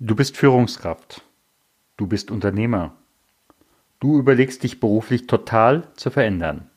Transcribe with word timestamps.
Du 0.00 0.16
bist 0.16 0.36
Führungskraft. 0.36 1.22
Du 1.96 2.08
bist 2.08 2.32
Unternehmer. 2.32 2.96
Du 4.00 4.18
überlegst 4.18 4.64
dich 4.64 4.80
beruflich 4.80 5.28
total 5.28 5.86
zu 5.94 6.10
verändern. 6.10 6.68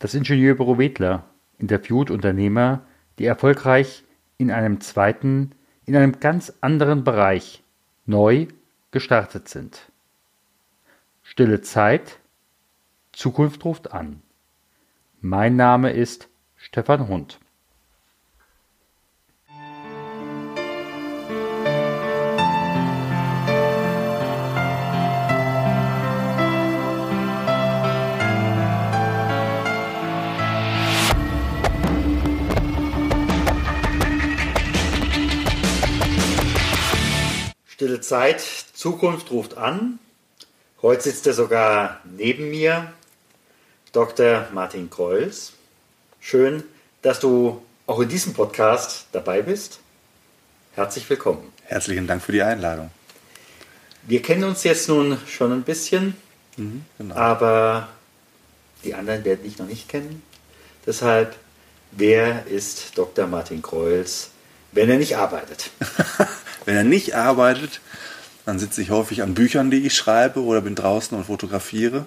Das 0.00 0.14
Ingenieurbüro 0.14 0.78
Wedler 0.78 1.24
interviewt 1.58 2.10
Unternehmer, 2.10 2.84
die 3.20 3.24
erfolgreich 3.24 4.02
in 4.36 4.50
einem 4.50 4.80
zweiten, 4.80 5.52
in 5.84 5.94
einem 5.94 6.18
ganz 6.18 6.52
anderen 6.60 7.04
Bereich 7.04 7.62
neu 8.04 8.48
gestartet 8.90 9.48
sind. 9.48 9.92
Stille 11.22 11.60
Zeit, 11.60 12.18
Zukunft 13.12 13.64
ruft 13.64 13.92
an. 13.92 14.22
Mein 15.20 15.54
Name 15.54 15.92
ist 15.92 16.28
Stefan 16.56 17.06
Hund. 17.06 17.38
Zeit, 38.02 38.40
Zukunft 38.74 39.30
ruft 39.30 39.56
an. 39.56 39.98
Heute 40.82 41.02
sitzt 41.02 41.26
er 41.26 41.32
sogar 41.32 42.00
neben 42.04 42.50
mir, 42.50 42.92
Dr. 43.92 44.48
Martin 44.52 44.90
Kreuls. 44.90 45.52
Schön, 46.20 46.64
dass 47.02 47.20
du 47.20 47.62
auch 47.86 48.00
in 48.00 48.08
diesem 48.08 48.34
Podcast 48.34 49.06
dabei 49.12 49.42
bist. 49.42 49.80
Herzlich 50.74 51.08
willkommen. 51.08 51.52
Herzlichen 51.64 52.06
Dank 52.06 52.22
für 52.22 52.32
die 52.32 52.42
Einladung. 52.42 52.90
Wir 54.02 54.20
kennen 54.20 54.44
uns 54.44 54.64
jetzt 54.64 54.88
nun 54.88 55.18
schon 55.28 55.52
ein 55.52 55.62
bisschen, 55.62 56.16
mhm, 56.56 56.84
genau. 56.98 57.14
aber 57.14 57.88
die 58.84 58.94
anderen 58.94 59.24
werden 59.24 59.44
dich 59.44 59.58
noch 59.58 59.66
nicht 59.66 59.88
kennen. 59.88 60.22
Deshalb, 60.84 61.36
wer 61.92 62.46
ist 62.46 62.98
Dr. 62.98 63.28
Martin 63.28 63.62
Kreuls, 63.62 64.31
wenn 64.72 64.90
er 64.90 64.98
nicht 64.98 65.16
arbeitet? 65.16 65.70
Wenn 66.64 66.76
er 66.76 66.84
nicht 66.84 67.14
arbeitet, 67.16 67.80
dann 68.46 68.58
sitze 68.60 68.82
ich 68.82 68.90
häufig 68.90 69.22
an 69.22 69.34
Büchern, 69.34 69.70
die 69.70 69.84
ich 69.84 69.94
schreibe 69.96 70.42
oder 70.42 70.60
bin 70.60 70.76
draußen 70.76 71.16
und 71.16 71.24
fotografiere. 71.24 72.06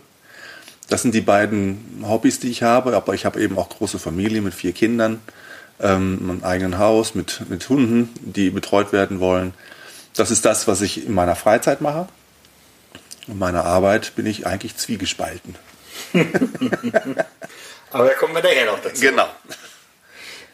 Das 0.87 1.01
sind 1.01 1.15
die 1.15 1.21
beiden 1.21 2.05
Hobbys, 2.07 2.39
die 2.39 2.49
ich 2.49 2.63
habe. 2.63 2.95
Aber 2.95 3.13
ich 3.13 3.25
habe 3.25 3.41
eben 3.41 3.57
auch 3.57 3.69
große 3.69 3.99
Familie 3.99 4.41
mit 4.41 4.53
vier 4.53 4.73
Kindern, 4.73 5.21
ähm, 5.79 6.29
ein 6.29 6.43
eigenes 6.43 6.79
Haus 6.79 7.15
mit, 7.15 7.49
mit 7.49 7.67
Hunden, 7.69 8.13
die 8.21 8.49
betreut 8.49 8.93
werden 8.93 9.19
wollen. 9.19 9.53
Das 10.15 10.31
ist 10.31 10.45
das, 10.45 10.67
was 10.67 10.81
ich 10.81 11.05
in 11.05 11.13
meiner 11.13 11.35
Freizeit 11.35 11.81
mache. 11.81 12.07
In 13.27 13.37
meiner 13.39 13.65
Arbeit 13.65 14.15
bin 14.15 14.25
ich 14.25 14.45
eigentlich 14.45 14.77
zwiegespalten. 14.77 15.55
Aber 17.91 18.05
da 18.07 18.13
kommen 18.13 18.35
wir 18.35 18.41
daher 18.41 18.65
noch 18.65 18.79
dazu. 18.79 19.01
Genau. 19.01 19.27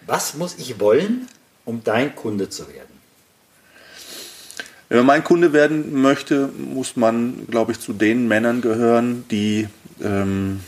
Was 0.06 0.36
muss 0.36 0.56
ich 0.58 0.80
wollen, 0.80 1.28
um 1.66 1.84
dein 1.84 2.16
Kunde 2.16 2.50
zu 2.50 2.68
werden? 2.68 3.02
Wenn 4.90 4.98
man 5.00 5.06
mein 5.06 5.24
Kunde 5.24 5.54
werden 5.54 6.02
möchte, 6.02 6.50
muss 6.58 6.98
man, 6.98 7.48
glaube 7.48 7.72
ich, 7.72 7.80
zu 7.80 7.94
den 7.94 8.28
Männern 8.28 8.62
gehören, 8.62 9.24
die 9.32 9.70
ähm, 10.04 10.60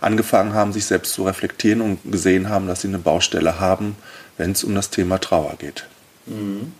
angefangen 0.00 0.54
haben, 0.54 0.72
sich 0.72 0.86
selbst 0.86 1.12
zu 1.12 1.24
reflektieren 1.24 1.80
und 1.80 1.98
gesehen 2.10 2.48
haben, 2.48 2.66
dass 2.66 2.80
sie 2.80 2.88
eine 2.88 2.98
Baustelle 2.98 3.60
haben, 3.60 3.96
wenn 4.38 4.52
es 4.52 4.64
um 4.64 4.74
das 4.74 4.90
Thema 4.90 5.18
Trauer 5.18 5.56
geht. 5.58 5.86
Mhm. 6.26 6.72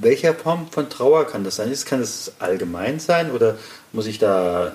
Welcher 0.00 0.34
Form 0.34 0.68
von 0.70 0.90
Trauer 0.90 1.26
kann 1.26 1.44
das 1.44 1.56
sein? 1.56 1.74
Kann 1.86 2.00
es 2.00 2.32
allgemein 2.38 3.00
sein 3.00 3.30
oder 3.30 3.56
muss 3.92 4.06
ich 4.06 4.18
da 4.18 4.72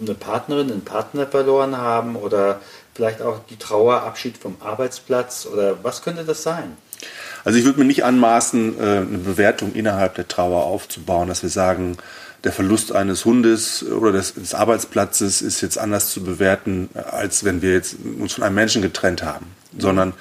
eine 0.00 0.14
Partnerin, 0.14 0.70
einen 0.70 0.84
Partner 0.84 1.26
verloren 1.26 1.76
haben 1.76 2.16
oder 2.16 2.60
vielleicht 2.94 3.22
auch 3.22 3.40
die 3.48 3.56
Trauer, 3.56 4.02
Abschied 4.02 4.36
vom 4.36 4.56
Arbeitsplatz 4.60 5.46
oder 5.50 5.82
was 5.82 6.02
könnte 6.02 6.24
das 6.24 6.42
sein? 6.42 6.76
Also 7.44 7.58
ich 7.58 7.64
würde 7.64 7.80
mir 7.80 7.84
nicht 7.84 8.04
anmaßen, 8.04 8.78
äh, 8.78 8.82
eine 8.82 9.18
Bewertung 9.18 9.72
innerhalb 9.72 10.14
der 10.14 10.28
Trauer 10.28 10.64
aufzubauen, 10.64 11.28
dass 11.28 11.42
wir 11.42 11.50
sagen, 11.50 11.96
der 12.44 12.52
Verlust 12.52 12.92
eines 12.92 13.24
Hundes 13.24 13.84
oder 13.84 14.12
des, 14.12 14.34
des, 14.34 14.54
Arbeitsplatzes 14.54 15.42
ist 15.42 15.60
jetzt 15.60 15.78
anders 15.78 16.10
zu 16.10 16.24
bewerten, 16.24 16.90
als 16.94 17.44
wenn 17.44 17.62
wir 17.62 17.72
jetzt 17.72 17.96
uns 18.18 18.34
von 18.34 18.44
einem 18.44 18.56
Menschen 18.56 18.82
getrennt 18.82 19.22
haben. 19.22 19.46
Sondern 19.78 20.12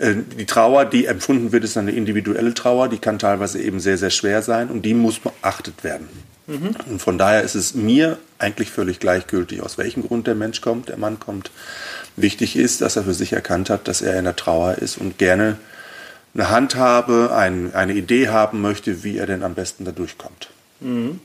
die 0.00 0.46
Trauer, 0.46 0.86
die 0.86 1.04
empfunden 1.04 1.52
wird, 1.52 1.62
ist 1.62 1.76
eine 1.76 1.90
individuelle 1.90 2.54
Trauer, 2.54 2.88
die 2.88 2.98
kann 2.98 3.18
teilweise 3.18 3.60
eben 3.60 3.80
sehr, 3.80 3.98
sehr 3.98 4.10
schwer 4.10 4.40
sein 4.40 4.68
und 4.68 4.82
die 4.82 4.94
muss 4.94 5.18
beachtet 5.18 5.84
werden. 5.84 6.08
Mhm. 6.46 6.74
Und 6.88 7.02
von 7.02 7.18
daher 7.18 7.42
ist 7.42 7.54
es 7.54 7.74
mir 7.74 8.18
eigentlich 8.38 8.70
völlig 8.70 8.98
gleichgültig, 8.98 9.62
aus 9.62 9.76
welchem 9.76 10.02
Grund 10.02 10.26
der 10.26 10.34
Mensch 10.34 10.62
kommt, 10.62 10.88
der 10.88 10.96
Mann 10.96 11.20
kommt. 11.20 11.50
Wichtig 12.16 12.56
ist, 12.56 12.80
dass 12.80 12.96
er 12.96 13.04
für 13.04 13.12
sich 13.12 13.34
erkannt 13.34 13.68
hat, 13.68 13.88
dass 13.88 14.00
er 14.00 14.18
in 14.18 14.24
der 14.24 14.36
Trauer 14.36 14.76
ist 14.76 14.96
und 14.96 15.18
gerne 15.18 15.58
eine 16.32 16.48
Handhabe, 16.48 17.34
ein, 17.34 17.74
eine 17.74 17.92
Idee 17.92 18.28
haben 18.28 18.62
möchte, 18.62 19.04
wie 19.04 19.18
er 19.18 19.26
denn 19.26 19.42
am 19.42 19.54
besten 19.54 19.84
da 19.84 19.92
durchkommt. 19.92 20.48
Mhm. 20.80 21.20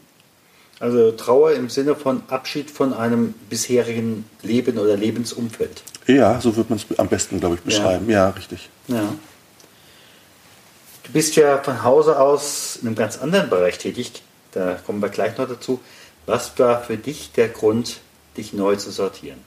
Also 0.80 1.12
Trauer 1.14 1.54
im 1.54 1.70
Sinne 1.70 1.96
von 1.96 2.24
Abschied 2.28 2.70
von 2.70 2.94
einem 2.94 3.34
bisherigen 3.50 4.26
Leben 4.44 4.78
oder 4.78 4.98
Lebensumfeld. 4.98 5.84
Ja, 6.08 6.40
so 6.40 6.56
wird 6.56 6.70
man 6.70 6.80
es 6.80 7.00
am 7.00 7.08
besten, 7.08 7.40
glaube 7.40 7.56
ich, 7.56 7.62
beschreiben. 7.62 8.10
Ja, 8.10 8.28
ja 8.28 8.30
richtig. 8.30 8.70
Ja. 8.88 9.14
Du 11.04 11.12
bist 11.12 11.36
ja 11.36 11.58
von 11.60 11.84
Hause 11.84 12.20
aus 12.20 12.78
in 12.82 12.88
einem 12.88 12.96
ganz 12.96 13.18
anderen 13.18 13.50
Bereich 13.50 13.78
tätig. 13.78 14.24
Da 14.52 14.78
kommen 14.86 15.02
wir 15.02 15.10
gleich 15.10 15.38
noch 15.38 15.48
dazu. 15.48 15.80
Was 16.26 16.58
war 16.58 16.82
für 16.82 16.98
dich 16.98 17.32
der 17.34 17.50
Grund, 17.50 18.00
dich 18.38 18.54
neu 18.54 18.76
zu 18.76 18.92
sortieren? 18.92 19.38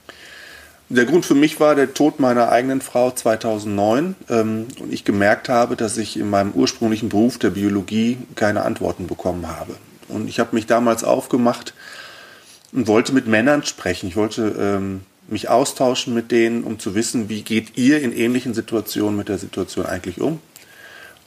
Der 0.91 1.05
Grund 1.05 1.27
für 1.27 1.35
mich 1.35 1.61
war 1.61 1.75
der 1.75 1.93
Tod 1.93 2.19
meiner 2.19 2.51
eigenen 2.51 2.81
Frau 2.81 3.11
2009 3.11 4.17
ähm, 4.31 4.69
und 4.81 4.93
ich 4.93 5.05
gemerkt 5.05 5.49
habe, 5.51 5.77
dass 5.77 5.99
ich 5.99 6.17
in 6.17 6.31
meinem 6.31 6.53
ursprünglichen 6.53 7.11
Beruf 7.11 7.39
der 7.39 7.51
Biologie 7.51 8.17
keine 8.37 8.63
Antworten 8.63 9.07
bekommen 9.07 9.49
habe. 9.49 9.77
Und 10.09 10.29
ich 10.29 10.41
habe 10.41 10.55
mich 10.55 10.67
damals 10.67 11.05
aufgemacht 11.05 11.75
und 12.73 12.87
wollte 12.87 13.13
mit 13.13 13.27
Männern 13.27 13.65
sprechen. 13.65 14.09
Ich 14.09 14.17
wollte 14.17 14.55
ähm, 14.59 15.03
mich 15.29 15.49
austauschen 15.49 16.15
mit 16.15 16.33
denen, 16.33 16.65
um 16.65 16.79
zu 16.79 16.95
wissen, 16.95 17.29
wie 17.29 17.43
geht 17.43 17.77
ihr 17.77 18.01
in 18.01 18.13
ähnlichen 18.13 18.55
Situationen 18.55 19.17
mit 19.17 19.29
der 19.29 19.39
Situation 19.39 19.87
eigentlich 19.87 20.21
um. 20.21 20.41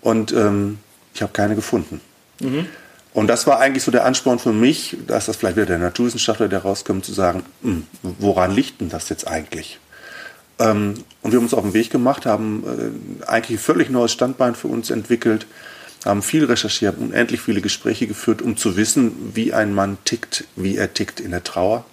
Und 0.02 0.32
ähm, 0.34 0.80
ich 1.14 1.22
habe 1.22 1.34
keine 1.34 1.56
gefunden. 1.56 2.02
Mhm. 2.40 2.66
Und 3.14 3.28
das 3.28 3.46
war 3.46 3.60
eigentlich 3.60 3.84
so 3.84 3.92
der 3.92 4.06
Ansporn 4.06 4.40
für 4.40 4.54
mich, 4.54 4.98
dass 5.06 5.26
das 5.26 5.36
vielleicht 5.36 5.58
wieder 5.58 5.66
der 5.66 5.80
Naturwissenschaftler, 5.80 6.48
der 6.48 6.60
rauskommt, 6.60 7.04
zu 7.04 7.14
sagen, 7.14 7.44
hm, 7.62 7.86
woran 8.02 8.52
liegt 8.52 8.82
denn 8.82 8.90
das 8.90 9.10
jetzt 9.10 9.28
eigentlich? 9.28 9.80
Ähm, 10.60 10.94
und 11.22 11.32
wir 11.32 11.38
haben 11.38 11.44
uns 11.44 11.54
auf 11.54 11.64
den 11.64 11.74
Weg 11.74 11.90
gemacht, 11.90 12.26
haben 12.26 12.64
äh, 13.22 13.26
eigentlich 13.26 13.60
ein 13.60 13.64
völlig 13.64 13.90
neues 13.90 14.14
Standbein 14.14 14.56
für 14.56 14.68
uns 14.68 14.90
entwickelt, 14.90 15.46
haben 16.06 16.22
viel 16.22 16.46
recherchiert, 16.46 16.98
unendlich 16.98 17.42
viele 17.42 17.62
Gespräche 17.62 18.08
geführt, 18.08 18.42
um 18.42 18.58
zu 18.58 18.78
wissen, 18.78 19.32
wie 19.34 19.54
ein 19.54 19.74
Mann 19.74 19.98
tickt, 20.06 20.46
wie 20.56 20.78
er 20.78 20.94
tickt 20.94 21.20
in 21.20 21.32
der 21.32 21.44
Trauer, 21.44 21.86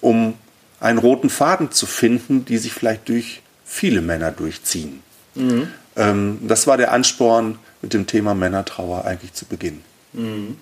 um 0.00 0.34
einen 0.84 0.98
roten 0.98 1.30
Faden 1.30 1.72
zu 1.72 1.86
finden, 1.86 2.44
die 2.44 2.58
sich 2.58 2.72
vielleicht 2.74 3.08
durch 3.08 3.40
viele 3.64 4.02
Männer 4.02 4.30
durchziehen. 4.30 5.02
Mhm. 5.34 5.68
Ähm, 5.96 6.38
das 6.42 6.66
war 6.66 6.76
der 6.76 6.92
Ansporn, 6.92 7.58
mit 7.80 7.94
dem 7.94 8.06
Thema 8.06 8.34
Männertrauer 8.34 9.04
eigentlich 9.04 9.32
zu 9.32 9.46
beginnen. 9.46 9.82
Mhm. 10.12 10.58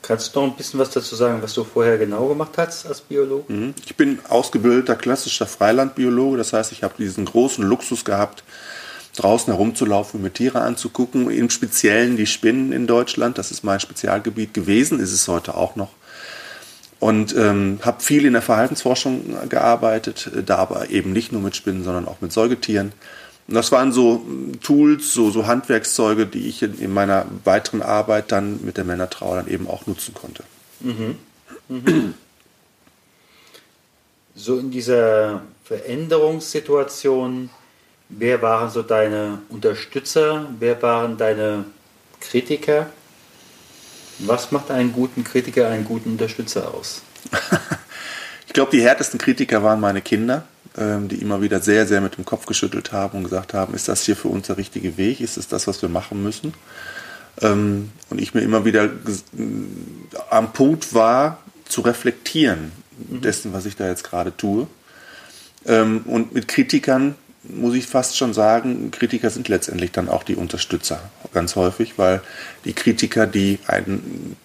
Kannst 0.00 0.34
du 0.34 0.40
noch 0.40 0.48
ein 0.48 0.56
bisschen 0.56 0.78
was 0.80 0.90
dazu 0.90 1.14
sagen, 1.14 1.42
was 1.42 1.54
du 1.54 1.62
vorher 1.62 1.98
genau 1.98 2.26
gemacht 2.28 2.52
hast 2.56 2.86
als 2.86 3.00
Biologe? 3.00 3.52
Mhm. 3.52 3.74
Ich 3.84 3.96
bin 3.96 4.18
ausgebildeter 4.28 4.94
klassischer 4.94 5.46
Freilandbiologe, 5.46 6.36
das 6.36 6.52
heißt, 6.52 6.70
ich 6.72 6.84
habe 6.84 6.94
diesen 6.98 7.24
großen 7.24 7.64
Luxus 7.64 8.04
gehabt, 8.04 8.44
draußen 9.16 9.52
herumzulaufen, 9.52 10.22
mir 10.22 10.32
Tiere 10.32 10.60
anzugucken, 10.60 11.30
im 11.30 11.50
Speziellen 11.50 12.16
die 12.16 12.26
Spinnen 12.26 12.72
in 12.72 12.86
Deutschland, 12.86 13.38
das 13.38 13.50
ist 13.50 13.64
mein 13.64 13.80
Spezialgebiet 13.80 14.54
gewesen, 14.54 15.00
ist 15.00 15.12
es 15.12 15.26
heute 15.26 15.56
auch 15.56 15.74
noch. 15.76 15.90
Und 17.02 17.34
ähm, 17.34 17.80
habe 17.82 18.00
viel 18.00 18.24
in 18.24 18.32
der 18.32 18.42
Verhaltensforschung 18.42 19.48
gearbeitet, 19.48 20.30
da 20.46 20.58
aber 20.58 20.90
eben 20.90 21.12
nicht 21.12 21.32
nur 21.32 21.42
mit 21.42 21.56
Spinnen, 21.56 21.82
sondern 21.82 22.06
auch 22.06 22.20
mit 22.20 22.30
Säugetieren. 22.32 22.92
Und 23.48 23.54
das 23.54 23.72
waren 23.72 23.90
so 23.90 24.24
Tools, 24.62 25.12
so, 25.12 25.32
so 25.32 25.48
Handwerkszeuge, 25.48 26.26
die 26.26 26.46
ich 26.46 26.62
in, 26.62 26.78
in 26.78 26.94
meiner 26.94 27.26
weiteren 27.42 27.82
Arbeit 27.82 28.30
dann 28.30 28.64
mit 28.64 28.76
der 28.76 28.84
Männertrauer 28.84 29.34
dann 29.34 29.48
eben 29.48 29.66
auch 29.66 29.88
nutzen 29.88 30.14
konnte. 30.14 30.44
Mhm. 30.78 31.18
Mhm. 31.68 32.14
So 34.36 34.60
in 34.60 34.70
dieser 34.70 35.42
Veränderungssituation, 35.64 37.50
wer 38.10 38.42
waren 38.42 38.70
so 38.70 38.82
deine 38.82 39.42
Unterstützer, 39.48 40.46
wer 40.60 40.80
waren 40.82 41.16
deine 41.16 41.64
Kritiker? 42.20 42.90
Was 44.18 44.52
macht 44.52 44.70
einen 44.70 44.92
guten 44.92 45.24
Kritiker, 45.24 45.68
einen 45.68 45.84
guten 45.84 46.12
Unterstützer 46.12 46.72
aus? 46.74 47.02
ich 48.46 48.52
glaube, 48.52 48.70
die 48.70 48.82
härtesten 48.82 49.18
Kritiker 49.18 49.62
waren 49.62 49.80
meine 49.80 50.02
Kinder 50.02 50.44
ähm, 50.76 51.08
die 51.08 51.16
immer 51.16 51.42
wieder 51.42 51.60
sehr, 51.60 51.86
sehr 51.86 52.00
mit 52.00 52.16
dem 52.16 52.24
Kopf 52.24 52.46
geschüttelt 52.46 52.92
haben 52.92 53.18
und 53.18 53.24
gesagt 53.24 53.54
haben, 53.54 53.74
ist 53.74 53.88
das 53.88 54.04
hier 54.04 54.16
für 54.16 54.28
uns 54.28 54.46
der 54.46 54.56
richtige 54.56 54.96
Weg? 54.96 55.20
Ist 55.20 55.36
es 55.36 55.48
das, 55.48 55.66
was 55.66 55.82
wir 55.82 55.88
machen 55.88 56.22
müssen? 56.22 56.54
Ähm, 57.40 57.90
und 58.10 58.20
ich 58.20 58.34
mir 58.34 58.40
immer 58.40 58.64
wieder 58.64 58.90
am 60.30 60.52
Punkt 60.52 60.94
war, 60.94 61.38
zu 61.66 61.82
reflektieren 61.82 62.72
mhm. 63.08 63.20
dessen, 63.20 63.52
was 63.52 63.66
ich 63.66 63.76
da 63.76 63.86
jetzt 63.86 64.04
gerade 64.04 64.36
tue. 64.36 64.66
Ähm, 65.66 66.02
und 66.06 66.34
mit 66.34 66.48
Kritikern 66.48 67.14
muss 67.44 67.74
ich 67.74 67.86
fast 67.86 68.16
schon 68.16 68.34
sagen, 68.34 68.90
Kritiker 68.90 69.30
sind 69.30 69.48
letztendlich 69.48 69.92
dann 69.92 70.08
auch 70.08 70.22
die 70.22 70.36
Unterstützer, 70.36 71.00
ganz 71.34 71.56
häufig, 71.56 71.94
weil 71.96 72.20
die 72.64 72.72
Kritiker, 72.72 73.26
die 73.26 73.58
einen 73.66 74.36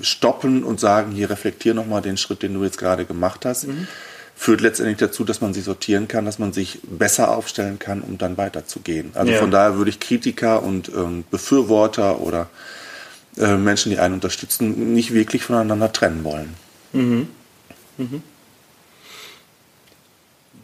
stoppen 0.00 0.64
und 0.64 0.80
sagen, 0.80 1.12
hier 1.12 1.30
reflektier 1.30 1.74
nochmal 1.74 2.02
den 2.02 2.16
Schritt, 2.16 2.42
den 2.42 2.54
du 2.54 2.64
jetzt 2.64 2.78
gerade 2.78 3.04
gemacht 3.04 3.44
hast, 3.44 3.66
mhm. 3.66 3.86
führt 4.34 4.60
letztendlich 4.60 4.98
dazu, 4.98 5.24
dass 5.24 5.40
man 5.40 5.52
sich 5.52 5.64
sortieren 5.64 6.08
kann, 6.08 6.24
dass 6.24 6.38
man 6.38 6.52
sich 6.52 6.78
besser 6.82 7.36
aufstellen 7.36 7.78
kann, 7.78 8.00
um 8.00 8.16
dann 8.16 8.36
weiterzugehen. 8.36 9.10
Also 9.14 9.32
ja. 9.32 9.38
von 9.38 9.50
daher 9.50 9.76
würde 9.76 9.90
ich 9.90 10.00
Kritiker 10.00 10.62
und 10.62 10.88
ähm, 10.88 11.24
Befürworter 11.30 12.20
oder 12.20 12.48
äh, 13.36 13.56
Menschen, 13.56 13.90
die 13.90 13.98
einen 13.98 14.14
unterstützen, 14.14 14.94
nicht 14.94 15.12
wirklich 15.12 15.42
voneinander 15.44 15.92
trennen 15.92 16.24
wollen. 16.24 16.54
Mhm. 16.92 17.28
Mhm. 17.98 18.22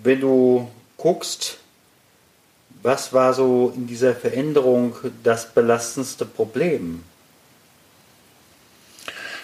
Wenn 0.03 0.21
du 0.21 0.71
guckst, 0.97 1.59
was 2.83 3.13
war 3.13 3.35
so 3.35 3.73
in 3.75 3.87
dieser 3.87 4.15
Veränderung 4.15 4.95
das 5.23 5.47
belastendste 5.53 6.25
Problem? 6.25 7.03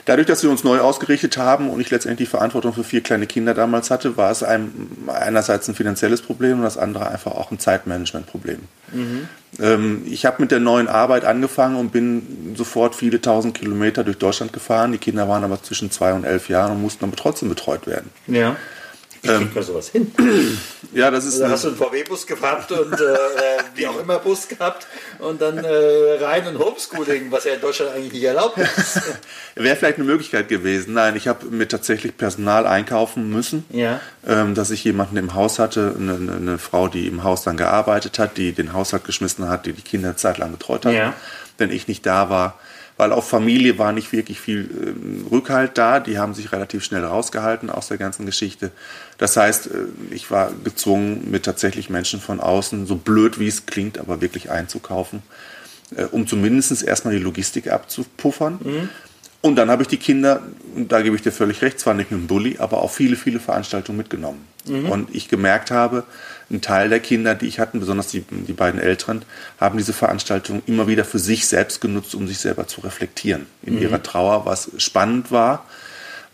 Dadurch, 0.04 0.26
dass 0.26 0.43
wir 0.43 0.50
uns 0.50 0.64
neu 0.64 0.81
ausgerichtet 0.81 1.37
haben 1.37 1.70
und 1.70 1.81
ich 1.81 1.90
letztendlich 1.90 2.28
die 2.28 2.31
Verantwortung 2.31 2.72
für 2.72 2.82
vier 2.82 3.02
kleine 3.02 3.28
Kinder 3.28 3.54
damals 3.54 3.90
hatte, 3.90 4.16
war 4.16 4.32
es 4.32 4.43
einem 4.43 4.72
einerseits 5.06 5.69
ein 5.69 5.76
finanzielles 5.76 6.22
Problem 6.22 6.58
und 6.58 6.64
das 6.64 6.76
andere 6.76 7.08
einfach 7.08 7.32
auch 7.32 7.52
ein 7.52 7.60
Zeitmanagementproblem. 7.60 8.58
Mhm. 8.93 9.28
Ähm, 9.60 10.02
ich 10.06 10.26
habe 10.26 10.43
mit 10.43 10.50
der 10.50 10.58
neuen 10.58 10.88
Arbeit 10.88 11.25
angefangen 11.25 11.76
und 11.76 11.93
bin 11.93 12.54
sofort 12.56 12.96
viele 12.96 13.20
tausend 13.20 13.54
Kilometer 13.54 14.02
durch 14.02 14.19
Deutschland 14.19 14.52
gefahren. 14.52 14.90
Die 14.90 14.99
Kinder 14.99 15.28
waren 15.28 15.44
aber 15.44 15.62
zwischen 15.62 15.93
zwei 15.93 16.12
und 16.14 16.25
elf 16.25 16.49
Jahren 16.49 16.72
und 16.72 16.82
mussten 16.82 17.04
aber 17.04 17.14
trotzdem 17.14 17.49
betreut 17.49 17.87
werden. 17.87 18.10
Ja. 18.26 18.56
Wie 19.23 19.29
ähm, 19.29 19.39
kriegt 19.39 19.55
man 19.55 19.65
sowas 19.65 19.89
hin? 19.89 20.13
Ja, 20.95 21.11
das 21.11 21.25
ist. 21.25 21.41
Also 21.41 21.55
hast 21.55 21.65
du 21.65 21.69
einen 21.69 21.77
VW-Bus 21.79 22.27
gehabt 22.27 22.71
und 22.71 22.93
äh, 22.93 23.17
wie 23.75 23.87
auch 23.87 23.99
immer 23.99 24.19
Bus 24.19 24.47
gehabt 24.47 24.87
und 25.21 25.41
dann 25.41 25.57
äh, 25.57 26.23
rein 26.23 26.47
und 26.47 26.59
Homeschooling, 26.59 27.33
was 27.33 27.45
ja 27.45 27.55
in 27.55 27.63
Deutschland 27.63 27.93
eigentlich 27.95 28.13
nicht 28.13 28.25
erlaubt 28.25 28.59
ist. 28.59 29.01
Wäre 29.55 29.75
vielleicht 29.75 29.97
eine 29.97 30.05
Möglichkeit 30.05 30.49
gewesen. 30.49 30.93
Nein, 30.93 31.17
ich 31.17 31.29
habe 31.29 31.47
mir 31.47 31.67
tatsächlich 31.67 32.15
Personal 32.19 32.67
einkaufen 32.67 33.31
müssen, 33.31 33.65
ja. 33.71 34.03
ähm, 34.27 34.55
dass 34.55 34.71
ich 34.71 34.85
jemanden 34.85 35.17
im 35.17 35.33
Haus 35.33 35.59
hatte, 35.59 35.95
eine, 35.99 36.13
eine, 36.13 36.59
Frau, 36.59 36.89
die 36.89 37.07
im 37.07 37.25
Haus 37.25 37.43
dann 37.43 37.57
gearbeitet 37.57 38.19
hat, 38.19 38.37
die 38.37 38.53
den 38.53 38.75
Haushalt 38.75 39.05
geschmissen 39.05 39.49
hat, 39.49 39.65
die 39.65 39.73
die 39.73 39.81
Kinder 39.81 40.15
zeitlang 40.19 40.53
betreut 40.53 40.85
hat. 40.85 40.93
Ja. 40.93 41.15
Wenn 41.57 41.71
ich 41.71 41.89
nicht 41.89 42.05
da 42.05 42.29
war, 42.29 42.59
weil 43.02 43.10
auf 43.10 43.28
Familie 43.28 43.78
war 43.78 43.90
nicht 43.90 44.12
wirklich 44.12 44.40
viel 44.40 44.70
äh, 44.70 45.28
Rückhalt 45.28 45.76
da. 45.76 45.99
Die 45.99 46.20
haben 46.20 46.34
sich 46.34 46.52
relativ 46.52 46.84
schnell 46.84 47.04
rausgehalten 47.04 47.69
aus 47.69 47.88
der 47.88 47.99
ganzen 47.99 48.26
Geschichte. 48.26 48.70
Das 49.19 49.37
heißt, 49.37 49.66
äh, 49.66 49.70
ich 50.12 50.31
war 50.31 50.52
gezwungen, 50.62 51.28
mit 51.28 51.44
tatsächlich 51.44 51.90
Menschen 51.90 52.20
von 52.20 52.38
außen, 52.38 52.87
so 52.87 52.94
blöd 52.94 53.40
wie 53.40 53.49
es 53.49 53.66
klingt, 53.66 53.99
aber 53.99 54.20
wirklich 54.20 54.52
einzukaufen, 54.52 55.25
äh, 55.96 56.04
um 56.04 56.28
zumindest 56.28 56.84
erstmal 56.84 57.12
die 57.12 57.20
Logistik 57.20 57.72
abzupuffern. 57.72 58.60
Mhm. 58.62 58.88
Und 59.40 59.56
dann 59.56 59.69
habe 59.69 59.82
ich 59.82 59.88
die 59.88 59.96
Kinder, 59.96 60.40
und 60.76 60.93
da 60.93 61.02
gebe 61.02 61.16
ich 61.16 61.22
dir 61.22 61.32
völlig 61.32 61.60
recht, 61.60 61.81
zwar 61.81 61.94
nicht 61.94 62.12
mit 62.12 62.20
dem 62.20 62.28
Bulli, 62.28 62.58
aber 62.60 62.82
auch 62.82 62.93
viele, 62.93 63.16
viele 63.16 63.40
Veranstaltungen 63.40 63.99
mitgenommen. 63.99 64.46
Mhm. 64.69 64.88
Und 64.88 65.12
ich 65.12 65.26
gemerkt 65.28 65.72
habe, 65.72 66.04
ein 66.50 66.61
Teil 66.61 66.89
der 66.89 67.00
Kinder, 67.00 67.35
die 67.35 67.47
ich 67.47 67.59
hatte, 67.59 67.79
besonders 67.79 68.09
die, 68.09 68.21
die 68.31 68.53
beiden 68.53 68.81
Älteren, 68.81 69.25
haben 69.59 69.79
diese 69.79 69.93
Veranstaltung 69.93 70.62
immer 70.67 70.87
wieder 70.87 71.05
für 71.05 71.19
sich 71.19 71.47
selbst 71.47 71.81
genutzt, 71.81 72.15
um 72.15 72.29
sich 72.29 72.39
selber 72.39 72.67
zu 72.67 72.81
reflektieren 72.81 73.47
in 73.62 73.77
mhm. 73.77 73.83
ihrer 73.83 74.03
Trauer, 74.03 74.47
was 74.47 74.71
spannend 74.79 75.31
war, 75.31 75.67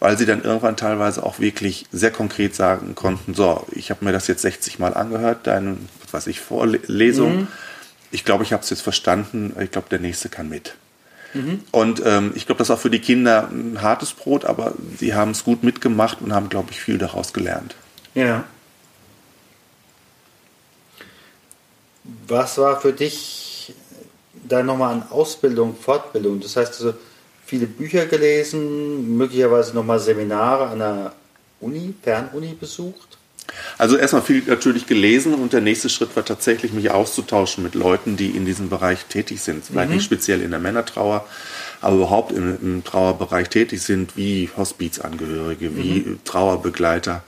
weil 0.00 0.16
sie 0.18 0.26
dann 0.26 0.42
irgendwann 0.42 0.76
teilweise 0.76 1.24
auch 1.24 1.38
wirklich 1.38 1.86
sehr 1.92 2.10
konkret 2.10 2.54
sagen 2.54 2.94
konnten, 2.94 3.34
so, 3.34 3.66
ich 3.72 3.90
habe 3.90 4.04
mir 4.04 4.12
das 4.12 4.26
jetzt 4.26 4.42
60 4.42 4.78
Mal 4.78 4.94
angehört, 4.94 5.46
deine, 5.46 5.76
was 6.02 6.12
weiß 6.12 6.26
ich, 6.28 6.40
Vorlesung. 6.40 7.36
Mhm. 7.36 7.48
Ich 8.10 8.24
glaube, 8.24 8.44
ich 8.44 8.52
habe 8.52 8.62
es 8.62 8.70
jetzt 8.70 8.80
verstanden. 8.80 9.54
Ich 9.60 9.70
glaube, 9.70 9.88
der 9.90 9.98
nächste 9.98 10.28
kann 10.28 10.48
mit. 10.48 10.74
Mhm. 11.34 11.60
Und 11.70 12.02
ähm, 12.04 12.32
ich 12.34 12.46
glaube, 12.46 12.58
das 12.58 12.68
ist 12.68 12.74
auch 12.74 12.80
für 12.80 12.90
die 12.90 13.00
Kinder 13.00 13.48
ein 13.50 13.82
hartes 13.82 14.12
Brot, 14.12 14.44
aber 14.44 14.74
sie 14.98 15.14
haben 15.14 15.32
es 15.32 15.44
gut 15.44 15.62
mitgemacht 15.62 16.22
und 16.22 16.32
haben, 16.32 16.48
glaube 16.48 16.68
ich, 16.70 16.80
viel 16.80 16.98
daraus 16.98 17.32
gelernt. 17.32 17.74
Ja. 18.14 18.44
Was 22.26 22.58
war 22.58 22.80
für 22.80 22.92
dich 22.92 23.74
da 24.48 24.62
nochmal 24.62 24.94
an 24.94 25.02
Ausbildung, 25.10 25.76
Fortbildung? 25.76 26.40
Das 26.40 26.56
heißt, 26.56 26.80
also 26.80 26.94
viele 27.44 27.66
Bücher 27.66 28.06
gelesen, 28.06 29.16
möglicherweise 29.16 29.74
nochmal 29.74 29.98
Seminare 29.98 30.68
an 30.68 30.78
der 30.78 31.12
Uni, 31.60 31.94
Fernuni 32.02 32.54
besucht? 32.58 33.18
Also 33.78 33.96
erstmal 33.96 34.22
viel 34.22 34.42
natürlich 34.46 34.86
gelesen 34.86 35.34
und 35.34 35.52
der 35.52 35.60
nächste 35.60 35.88
Schritt 35.88 36.14
war 36.16 36.24
tatsächlich, 36.24 36.72
mich 36.72 36.90
auszutauschen 36.90 37.64
mit 37.64 37.74
Leuten, 37.74 38.16
die 38.16 38.30
in 38.30 38.44
diesem 38.44 38.68
Bereich 38.68 39.06
tätig 39.06 39.40
sind. 39.40 39.64
Vielleicht 39.64 39.88
mhm. 39.88 39.96
nicht 39.96 40.04
speziell 40.04 40.42
in 40.42 40.50
der 40.50 40.60
Männertrauer, 40.60 41.26
aber 41.80 41.96
überhaupt 41.96 42.32
im, 42.32 42.58
im 42.60 42.84
Trauerbereich 42.84 43.48
tätig 43.48 43.80
sind, 43.82 44.16
wie 44.16 44.50
Hospizangehörige, 44.56 45.76
wie 45.76 46.00
mhm. 46.00 46.20
Trauerbegleiter. 46.24 47.22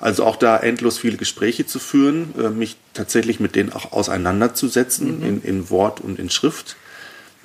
Also 0.00 0.24
auch 0.24 0.36
da 0.36 0.56
endlos 0.56 0.98
viele 0.98 1.18
Gespräche 1.18 1.66
zu 1.66 1.78
führen, 1.78 2.34
äh, 2.38 2.48
mich 2.48 2.76
tatsächlich 2.94 3.38
mit 3.38 3.54
denen 3.54 3.72
auch 3.72 3.92
auseinanderzusetzen 3.92 5.18
mhm. 5.18 5.24
in, 5.24 5.42
in 5.42 5.70
Wort 5.70 6.00
und 6.00 6.18
in 6.18 6.30
Schrift. 6.30 6.76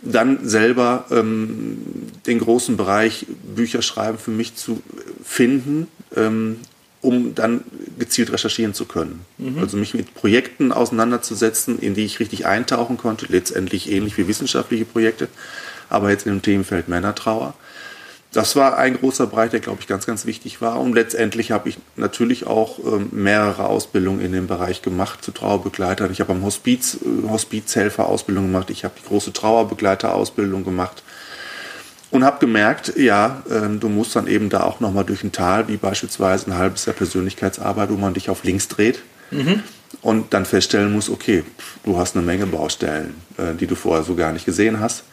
Dann 0.01 0.47
selber 0.47 1.05
ähm, 1.11 1.77
den 2.25 2.39
großen 2.39 2.77
Bereich 2.77 3.25
Bücher 3.55 3.81
schreiben 3.81 4.17
für 4.17 4.31
mich 4.31 4.55
zu 4.55 4.81
finden, 5.23 5.87
ähm, 6.15 6.59
um 7.01 7.35
dann 7.35 7.63
gezielt 7.99 8.31
recherchieren 8.31 8.73
zu 8.73 8.85
können. 8.85 9.21
Mhm. 9.37 9.59
Also 9.59 9.77
mich 9.77 9.93
mit 9.93 10.13
Projekten 10.13 10.71
auseinanderzusetzen, 10.71 11.77
in 11.79 11.93
die 11.93 12.05
ich 12.05 12.19
richtig 12.19 12.45
eintauchen 12.45 12.97
konnte, 12.97 13.25
letztendlich 13.29 13.91
ähnlich 13.91 14.17
wie 14.17 14.27
wissenschaftliche 14.27 14.85
Projekte, 14.85 15.27
aber 15.89 16.09
jetzt 16.09 16.25
in 16.25 16.33
dem 16.33 16.41
Themenfeld 16.41 16.87
Männertrauer 16.87 17.53
das 18.35 18.57
war 18.57 18.77
ein 18.77 18.97
großer 18.97 19.27
Bereich, 19.27 19.51
der, 19.51 19.61
glaube 19.61 19.77
ich, 19.79 19.87
ganz, 19.87 20.05
ganz 20.05 20.25
wichtig 20.25 20.59
war. 20.59 20.81
Und 20.81 20.93
letztendlich 20.93 21.51
habe 21.51 21.69
ich 21.69 21.77
natürlich 21.95 22.45
auch 22.45 22.79
ähm, 22.79 23.07
mehrere 23.11 23.67
Ausbildungen 23.67 24.19
in 24.19 24.33
dem 24.33 24.47
Bereich 24.47 24.81
gemacht 24.81 25.23
zu 25.23 25.31
Trauerbegleitern. 25.31 26.11
Ich 26.11 26.19
habe 26.19 26.33
am 26.33 26.43
Hospiz, 26.43 26.95
äh, 26.95 27.29
Hospizhelfer 27.29 28.09
Ausbildung 28.09 28.47
gemacht. 28.47 28.69
Ich 28.71 28.83
habe 28.83 28.93
die 29.01 29.07
große 29.07 29.31
Trauerbegleiter-Ausbildung 29.31 30.65
gemacht. 30.65 31.01
Und 32.11 32.25
habe 32.25 32.39
gemerkt, 32.39 32.97
ja, 32.97 33.41
äh, 33.49 33.69
du 33.79 33.87
musst 33.87 34.17
dann 34.17 34.27
eben 34.27 34.49
da 34.49 34.63
auch 34.63 34.81
nochmal 34.81 35.05
durch 35.05 35.23
ein 35.23 35.31
Tal, 35.31 35.69
wie 35.69 35.77
beispielsweise 35.77 36.51
ein 36.51 36.57
halbes 36.57 36.85
Jahr 36.85 36.95
Persönlichkeitsarbeit, 36.95 37.89
wo 37.89 37.95
man 37.95 38.13
dich 38.13 38.29
auf 38.29 38.43
links 38.43 38.67
dreht. 38.67 38.99
Mhm. 39.31 39.63
Und 40.01 40.33
dann 40.33 40.43
feststellen 40.43 40.91
muss, 40.91 41.09
okay, 41.09 41.45
du 41.85 41.97
hast 41.97 42.17
eine 42.17 42.25
Menge 42.25 42.47
Baustellen, 42.47 43.15
äh, 43.37 43.55
die 43.57 43.65
du 43.65 43.75
vorher 43.75 44.03
so 44.03 44.13
gar 44.13 44.33
nicht 44.33 44.45
gesehen 44.45 44.81
hast 44.81 45.05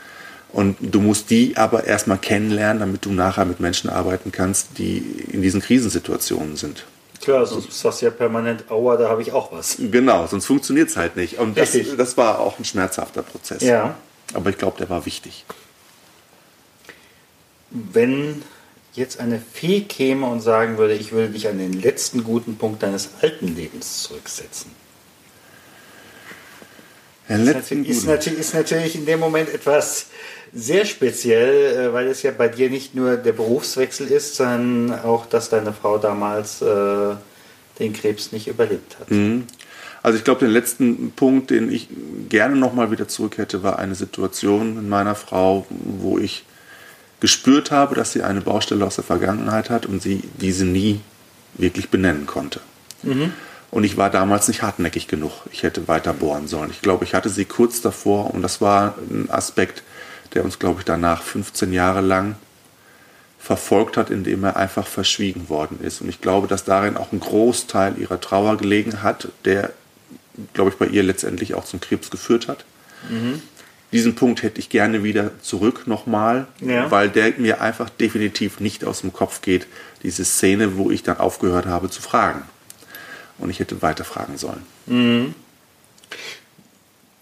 und 0.52 0.76
du 0.80 1.00
musst 1.00 1.30
die 1.30 1.56
aber 1.56 1.84
erstmal 1.84 2.18
kennenlernen, 2.18 2.80
damit 2.80 3.04
du 3.04 3.12
nachher 3.12 3.44
mit 3.44 3.60
Menschen 3.60 3.88
arbeiten 3.88 4.32
kannst, 4.32 4.78
die 4.78 4.98
in 5.32 5.40
diesen 5.40 5.62
Krisensituationen 5.62 6.56
sind. 6.56 6.84
Klar, 7.22 7.46
sonst 7.46 7.78
sagst 7.78 8.02
du 8.02 8.06
ja 8.06 8.10
permanent, 8.10 8.70
aua, 8.70 8.96
da 8.96 9.08
habe 9.08 9.22
ich 9.22 9.32
auch 9.32 9.52
was. 9.52 9.76
Genau, 9.78 10.26
sonst 10.26 10.46
funktioniert 10.46 10.88
es 10.88 10.96
halt 10.96 11.16
nicht. 11.16 11.38
Und 11.38 11.56
das, 11.56 11.76
das, 11.96 12.16
war 12.16 12.40
auch 12.40 12.58
ein 12.58 12.64
schmerzhafter 12.64 13.22
Prozess. 13.22 13.62
Ja. 13.62 13.94
Aber 14.34 14.50
ich 14.50 14.58
glaube, 14.58 14.76
der 14.78 14.90
war 14.90 15.06
wichtig. 15.06 15.44
Wenn 17.70 18.42
jetzt 18.92 19.20
eine 19.20 19.40
Fee 19.40 19.82
käme 19.82 20.26
und 20.26 20.40
sagen 20.40 20.78
würde, 20.78 20.94
ich 20.94 21.12
würde 21.12 21.32
dich 21.32 21.48
an 21.48 21.58
den 21.58 21.72
letzten 21.72 22.24
guten 22.24 22.56
Punkt 22.56 22.82
deines 22.82 23.10
alten 23.22 23.54
Lebens 23.54 24.02
zurücksetzen. 24.02 24.72
Den 27.28 27.44
letzten 27.44 27.84
ist, 27.84 28.04
natürlich, 28.04 28.40
ist 28.40 28.54
natürlich 28.54 28.94
in 28.96 29.06
dem 29.06 29.20
Moment 29.20 29.48
etwas 29.48 30.06
sehr 30.54 30.84
speziell, 30.84 31.88
äh, 31.88 31.92
weil 31.92 32.08
es 32.08 32.22
ja 32.22 32.30
bei 32.30 32.48
dir 32.48 32.70
nicht 32.70 32.94
nur 32.94 33.16
der 33.16 33.32
Berufswechsel 33.32 34.06
ist, 34.08 34.36
sondern 34.36 35.00
auch, 35.00 35.26
dass 35.26 35.48
deine 35.48 35.72
Frau 35.72 35.98
damals 35.98 36.60
äh, 36.62 37.14
den 37.78 37.92
Krebs 37.92 38.32
nicht 38.32 38.48
überlebt 38.48 38.98
hat. 39.00 39.10
Mhm. 39.10 39.44
Also 40.02 40.18
ich 40.18 40.24
glaube, 40.24 40.40
den 40.40 40.50
letzten 40.50 41.12
Punkt, 41.12 41.50
den 41.50 41.72
ich 41.72 41.88
gerne 42.28 42.56
nochmal 42.56 42.90
wieder 42.90 43.06
zurück 43.06 43.38
hätte, 43.38 43.62
war 43.62 43.78
eine 43.78 43.94
Situation 43.94 44.74
mit 44.74 44.88
meiner 44.88 45.14
Frau, 45.14 45.64
wo 45.70 46.18
ich 46.18 46.44
gespürt 47.20 47.70
habe, 47.70 47.94
dass 47.94 48.12
sie 48.12 48.22
eine 48.22 48.40
Baustelle 48.40 48.84
aus 48.84 48.96
der 48.96 49.04
Vergangenheit 49.04 49.70
hat 49.70 49.86
und 49.86 50.02
sie 50.02 50.22
diese 50.40 50.64
nie 50.64 51.00
wirklich 51.54 51.88
benennen 51.88 52.26
konnte. 52.26 52.60
Mhm. 53.04 53.32
Und 53.70 53.84
ich 53.84 53.96
war 53.96 54.10
damals 54.10 54.48
nicht 54.48 54.62
hartnäckig 54.62 55.06
genug. 55.06 55.32
Ich 55.52 55.62
hätte 55.62 55.86
weiter 55.88 56.12
bohren 56.12 56.48
sollen. 56.48 56.70
Ich 56.70 56.82
glaube, 56.82 57.04
ich 57.04 57.14
hatte 57.14 57.30
sie 57.30 57.44
kurz 57.44 57.80
davor 57.80 58.34
und 58.34 58.42
das 58.42 58.60
war 58.60 58.96
ein 59.08 59.30
Aspekt, 59.30 59.82
der 60.34 60.44
uns, 60.44 60.58
glaube 60.58 60.80
ich, 60.80 60.84
danach 60.84 61.22
15 61.22 61.72
Jahre 61.72 62.00
lang 62.00 62.36
verfolgt 63.38 63.96
hat, 63.96 64.10
indem 64.10 64.44
er 64.44 64.56
einfach 64.56 64.86
verschwiegen 64.86 65.48
worden 65.48 65.80
ist. 65.82 66.00
Und 66.00 66.08
ich 66.08 66.20
glaube, 66.20 66.46
dass 66.46 66.64
darin 66.64 66.96
auch 66.96 67.12
ein 67.12 67.20
Großteil 67.20 67.98
ihrer 67.98 68.20
Trauer 68.20 68.56
gelegen 68.56 69.02
hat, 69.02 69.28
der, 69.44 69.72
glaube 70.54 70.70
ich, 70.70 70.76
bei 70.76 70.86
ihr 70.86 71.02
letztendlich 71.02 71.54
auch 71.54 71.64
zum 71.64 71.80
Krebs 71.80 72.10
geführt 72.10 72.46
hat. 72.46 72.64
Mhm. 73.10 73.42
Diesen 73.90 74.14
Punkt 74.14 74.42
hätte 74.42 74.58
ich 74.58 74.70
gerne 74.70 75.02
wieder 75.02 75.32
zurück 75.42 75.86
nochmal, 75.86 76.46
ja. 76.60 76.90
weil 76.90 77.10
der 77.10 77.34
mir 77.36 77.60
einfach 77.60 77.90
definitiv 77.90 78.58
nicht 78.60 78.84
aus 78.84 79.00
dem 79.02 79.12
Kopf 79.12 79.42
geht. 79.42 79.66
Diese 80.02 80.24
Szene, 80.24 80.78
wo 80.78 80.90
ich 80.90 81.02
dann 81.02 81.18
aufgehört 81.18 81.66
habe 81.66 81.90
zu 81.90 82.00
fragen. 82.00 82.42
Und 83.38 83.50
ich 83.50 83.58
hätte 83.58 83.82
weiter 83.82 84.04
fragen 84.04 84.38
sollen. 84.38 84.62
Mhm. 84.86 85.34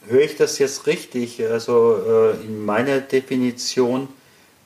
Höre 0.08 0.22
ich 0.22 0.36
das 0.36 0.58
jetzt 0.58 0.86
richtig? 0.86 1.42
Also 1.48 1.98
äh, 2.06 2.44
in 2.44 2.64
meiner 2.64 3.00
Definition 3.00 4.08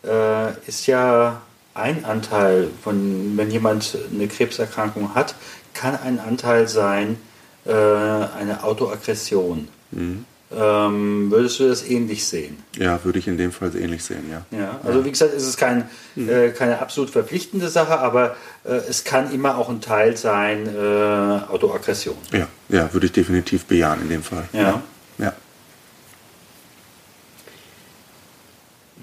äh, 0.05 0.53
ist 0.67 0.87
ja 0.87 1.43
ein 1.75 2.05
Anteil 2.05 2.69
von, 2.83 3.37
wenn 3.37 3.51
jemand 3.51 3.99
eine 4.13 4.29
Krebserkrankung 4.29 5.15
hat, 5.15 5.35
kann 5.75 5.97
ein 5.97 6.21
Anteil 6.21 6.69
sein, 6.69 7.17
äh, 7.67 7.73
eine 7.73 8.63
Autoaggression. 8.63 9.69
Mhm. 9.91 10.25
Ähm, 10.57 11.31
würdest 11.31 11.59
du 11.59 11.69
das 11.69 11.83
ähnlich 11.83 12.25
sehen? 12.27 12.59
Ja, 12.77 13.03
würde 13.03 13.19
ich 13.19 13.27
in 13.27 13.37
dem 13.37 13.51
Fall 13.51 13.75
ähnlich 13.75 14.05
sehen, 14.05 14.31
ja. 14.31 14.45
ja 14.57 14.79
also 14.85 15.05
wie 15.05 15.11
gesagt, 15.11 15.35
es 15.35 15.49
ist 15.49 15.57
kein, 15.57 15.89
mhm. 16.15 16.29
äh, 16.29 16.51
keine 16.51 16.79
absolut 16.79 17.11
verpflichtende 17.11 17.69
Sache, 17.69 17.99
aber 17.99 18.37
äh, 18.65 18.75
es 18.75 19.03
kann 19.03 19.33
immer 19.33 19.59
auch 19.59 19.69
ein 19.69 19.81
Teil 19.81 20.17
sein, 20.17 20.69
äh, 20.69 21.51
Autoaggression. 21.51 22.17
Ja, 22.33 22.47
ja, 22.69 22.93
würde 22.93 23.07
ich 23.07 23.13
definitiv 23.13 23.65
bejahen 23.65 24.03
in 24.03 24.11
dem 24.11 24.23
Fall. 24.23 24.45
Ja. 24.53 24.61
ja. 24.61 24.83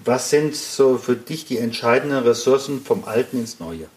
Was 0.03 0.29
sind 0.29 0.55
so 0.55 0.97
für 0.97 1.15
dich 1.15 1.45
die 1.45 1.57
entscheidenden 1.57 2.23
Ressourcen 2.23 2.81
vom 2.83 3.03
Alten 3.05 3.37
ins 3.39 3.59
Neue? 3.59 3.87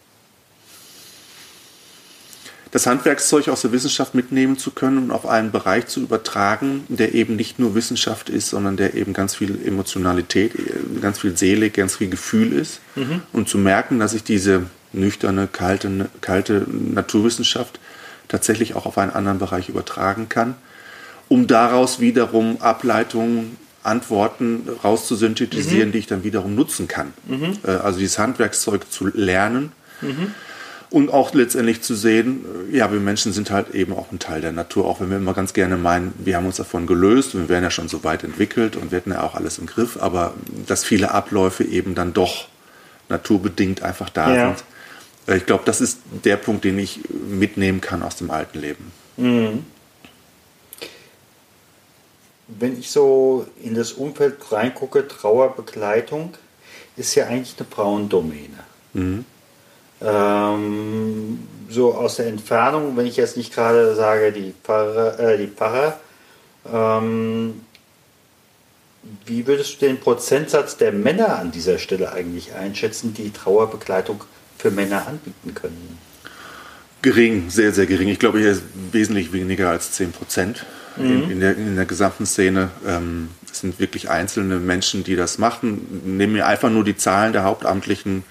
Das 2.75 2.87
Handwerkszeug 2.87 3.49
aus 3.49 3.63
der 3.63 3.71
Wissenschaft 3.71 4.17
mitnehmen 4.17 4.59
zu 4.59 4.73
können 4.73 4.99
und 4.99 5.11
auf 5.13 5.27
einen 5.27 5.53
Bereich 5.53 5.87
zu 5.87 6.01
übertragen, 6.01 6.85
der 6.89 7.15
eben 7.15 7.37
nicht 7.37 7.61
nur 7.61 7.77
Wissenschaft 7.77 8.29
ist, 8.29 8.49
sondern 8.49 8.77
der 8.77 8.95
eben 8.95 9.13
ganz 9.13 9.37
viel 9.37 9.65
Emotionalität, 9.65 10.55
ganz 11.01 11.21
viel 11.21 11.37
Seele, 11.37 11.71
ganz 11.71 11.95
viel 11.95 12.11
Gefühl 12.11 12.53
ist. 12.53 12.81
Mhm. 12.97 13.23
Und 13.33 13.49
zu 13.49 13.59
merken, 13.59 14.01
dass 14.01 14.13
ich 14.13 14.25
diese 14.25 14.65
nüchterne, 14.93 15.47
kalte, 15.47 16.11
kalte 16.21 16.67
Naturwissenschaft 16.69 17.79
tatsächlich 18.27 18.75
auch 18.75 18.87
auf 18.87 18.99
einen 18.99 19.13
anderen 19.13 19.39
Bereich 19.39 19.69
übertragen 19.69 20.29
kann, 20.29 20.57
um 21.29 21.47
daraus 21.47 22.01
wiederum 22.01 22.61
Ableitungen 22.61 23.57
Antworten 23.85 24.69
rauszusynthetisieren, 24.83 25.88
mhm. 25.88 25.93
die 25.93 25.99
ich 25.99 26.07
dann 26.07 26.25
wiederum 26.25 26.55
nutzen 26.55 26.88
kann. 26.88 27.12
Mhm. 27.26 27.59
Äh, 27.64 27.71
also 27.71 27.99
dieses 27.99 28.19
Handwerkszeug 28.19 28.91
zu 28.91 29.07
lernen 29.07 29.73
mhm. 30.00 30.33
und 30.91 31.12
auch 31.12 31.35
letztendlich 31.35 31.83
zu 31.83 31.95
sehen, 31.95 32.45
äh, 32.73 32.76
ja, 32.79 32.91
wir 32.93 33.00
Menschen 33.00 33.33
sind 33.33 33.50
halt 33.50 33.75
eben 33.75 33.93
auch 33.93 34.11
ein 34.11 34.19
Teil 34.19 34.41
der 34.41 34.53
Natur, 34.53 34.87
auch 34.87 35.00
wenn 35.00 35.11
wir 35.11 35.19
immer 35.19 35.35
ganz 35.35 35.53
gerne 35.53 35.76
meinen, 35.76 36.12
wir 36.19 36.37
haben 36.37 36.47
uns 36.47 36.57
davon 36.57 36.87
gelöst, 36.87 37.35
wir 37.35 37.49
werden 37.49 37.64
ja 37.64 37.71
schon 37.71 37.88
so 37.88 38.05
weit 38.05 38.25
entwickelt 38.25 38.76
und 38.76 38.91
wir 38.91 38.99
hätten 38.99 39.12
ja 39.12 39.23
auch 39.23 39.35
alles 39.35 39.59
im 39.59 39.67
Griff, 39.67 39.99
aber 40.00 40.35
dass 40.67 40.83
viele 40.83 41.12
Abläufe 41.12 41.62
eben 41.62 41.95
dann 41.95 42.14
doch 42.14 42.49
naturbedingt 43.11 43.83
einfach 43.83 44.09
da 44.09 44.35
ja. 44.35 44.47
sind. 44.49 44.64
Äh, 45.26 45.37
ich 45.37 45.47
glaube, 45.47 45.64
das 45.67 45.81
ist 45.81 46.00
der 46.25 46.37
Punkt, 46.37 46.64
den 46.64 46.79
ich 46.79 47.00
mitnehmen 47.29 47.81
kann 47.81 48.03
aus 48.03 48.17
dem 48.17 48.31
alten 48.31 48.59
Leben. 48.59 48.93
Wenn 52.59 52.79
ich 52.79 52.91
so 52.91 53.47
in 53.63 53.75
das 53.75 53.93
Umfeld 53.93 54.37
reingucke, 54.51 55.09
Trauerbegleitung 55.09 56.35
ist 56.97 57.15
ja 57.15 57.27
eigentlich 57.27 57.55
eine 57.59 57.67
Frauendomäne. 57.69 58.59
Mhm. 58.93 59.25
Ähm, 60.01 61.49
so 61.69 61.95
aus 61.95 62.17
der 62.17 62.27
Entfernung, 62.27 62.97
wenn 62.97 63.07
ich 63.07 63.17
jetzt 63.17 63.37
nicht 63.37 63.55
gerade 63.55 63.95
sage, 63.95 64.33
die 64.33 64.55
Pfarrer, 64.63 65.19
äh, 65.19 65.39
die 65.39 65.49
Pfarrer 65.49 65.99
ähm, 66.73 67.61
wie 69.27 69.47
würdest 69.47 69.81
du 69.81 69.87
den 69.87 70.01
Prozentsatz 70.01 70.77
der 70.77 70.93
Männer 70.93 71.39
an 71.39 71.51
dieser 71.51 71.79
Stelle 71.79 72.13
eigentlich 72.13 72.55
einschätzen, 72.55 73.15
die 73.15 73.31
Trauerbegleitung 73.31 74.25
für 74.59 74.71
Männer 74.71 75.07
anbieten 75.07 75.55
können? 75.55 75.99
Gering, 77.03 77.51
sehr, 77.51 77.73
sehr 77.73 77.85
gering. 77.85 78.09
Ich 78.09 78.19
glaube, 78.19 78.39
hier 78.39 78.53
ist 78.53 78.63
wesentlich 78.93 79.33
weniger 79.33 79.69
als 79.69 79.93
10 79.93 80.13
Prozent 80.13 80.65
mhm. 80.97 81.31
in, 81.31 81.41
der, 81.41 81.57
in 81.57 81.77
der 81.77 81.87
gesamten 81.87 82.27
Szene. 82.27 82.71
Ähm, 82.87 83.29
es 83.51 83.61
sind 83.61 83.79
wirklich 83.79 84.11
einzelne 84.11 84.59
Menschen, 84.59 85.05
die 85.05 85.17
das 85.17 85.39
machen. 85.39 86.03
Nehmen 86.05 86.35
wir 86.35 86.47
einfach 86.47 86.71
nur 86.71 86.85
die 86.85 86.97
Zahlen 86.97 87.33
der 87.33 87.45
hauptamtlichen 87.45 88.25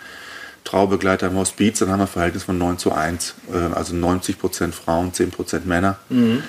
Traubegleiter 0.63 1.27
im 1.27 1.35
Hospiz, 1.35 1.79
dann 1.79 1.89
haben 1.89 1.99
wir 1.99 2.05
ein 2.05 2.09
Verhältnis 2.09 2.43
von 2.43 2.57
9 2.57 2.77
zu 2.77 2.93
1. 2.93 3.35
Äh, 3.51 3.57
also 3.73 3.95
90 3.95 4.39
Prozent 4.39 4.75
Frauen, 4.75 5.13
10 5.13 5.31
Prozent 5.31 5.65
Männer. 5.65 5.97
Mhm. 6.09 6.43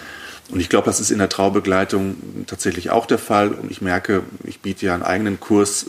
Und 0.50 0.60
ich 0.60 0.68
glaube, 0.68 0.86
das 0.86 1.00
ist 1.00 1.10
in 1.10 1.18
der 1.18 1.28
Traubegleitung 1.28 2.16
tatsächlich 2.46 2.90
auch 2.90 3.06
der 3.06 3.18
Fall. 3.18 3.48
Und 3.52 3.70
ich 3.70 3.80
merke, 3.80 4.22
ich 4.44 4.60
biete 4.60 4.86
ja 4.86 4.94
einen 4.94 5.02
eigenen 5.02 5.40
Kurs, 5.40 5.86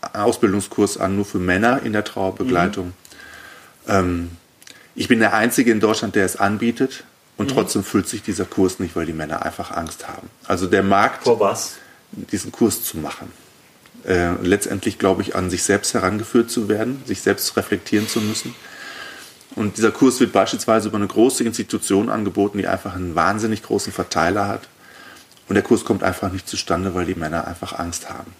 einen 0.00 0.14
äh, 0.14 0.18
Ausbildungskurs 0.18 0.98
an, 0.98 1.16
nur 1.16 1.24
für 1.24 1.38
Männer 1.38 1.82
in 1.84 1.92
der 1.92 2.04
Traubegleitung. 2.04 2.86
Mhm. 2.86 2.92
Ähm, 3.86 4.30
ich 4.94 5.08
bin 5.08 5.20
der 5.20 5.34
Einzige 5.34 5.70
in 5.70 5.80
Deutschland, 5.80 6.14
der 6.16 6.24
es 6.24 6.36
anbietet. 6.36 7.04
Und 7.38 7.50
mhm. 7.50 7.54
trotzdem 7.54 7.84
füllt 7.84 8.08
sich 8.08 8.22
dieser 8.22 8.44
Kurs 8.44 8.80
nicht, 8.80 8.94
weil 8.96 9.06
die 9.06 9.12
Männer 9.14 9.42
einfach 9.42 9.70
Angst 9.70 10.08
haben. 10.08 10.28
Also 10.46 10.66
der 10.66 10.82
Markt, 10.82 11.24
Vor 11.24 11.40
was? 11.40 11.76
diesen 12.12 12.52
Kurs 12.52 12.82
zu 12.82 12.98
machen. 12.98 13.32
Äh, 14.04 14.34
letztendlich, 14.42 14.98
glaube 14.98 15.22
ich, 15.22 15.34
an 15.34 15.48
sich 15.48 15.62
selbst 15.62 15.94
herangeführt 15.94 16.50
zu 16.50 16.68
werden, 16.68 17.02
sich 17.06 17.22
selbst 17.22 17.56
reflektieren 17.56 18.08
zu 18.08 18.20
müssen. 18.20 18.54
Und 19.54 19.76
dieser 19.76 19.90
Kurs 19.90 20.20
wird 20.20 20.32
beispielsweise 20.32 20.88
über 20.88 20.98
eine 20.98 21.06
große 21.06 21.42
Institution 21.44 22.10
angeboten, 22.10 22.58
die 22.58 22.66
einfach 22.66 22.94
einen 22.94 23.14
wahnsinnig 23.14 23.62
großen 23.62 23.92
Verteiler 23.92 24.46
hat. 24.46 24.68
Und 25.48 25.54
der 25.54 25.62
Kurs 25.62 25.84
kommt 25.84 26.02
einfach 26.02 26.30
nicht 26.30 26.48
zustande, 26.48 26.94
weil 26.94 27.06
die 27.06 27.14
Männer 27.14 27.46
einfach 27.46 27.78
Angst 27.78 28.10
haben. 28.10 28.32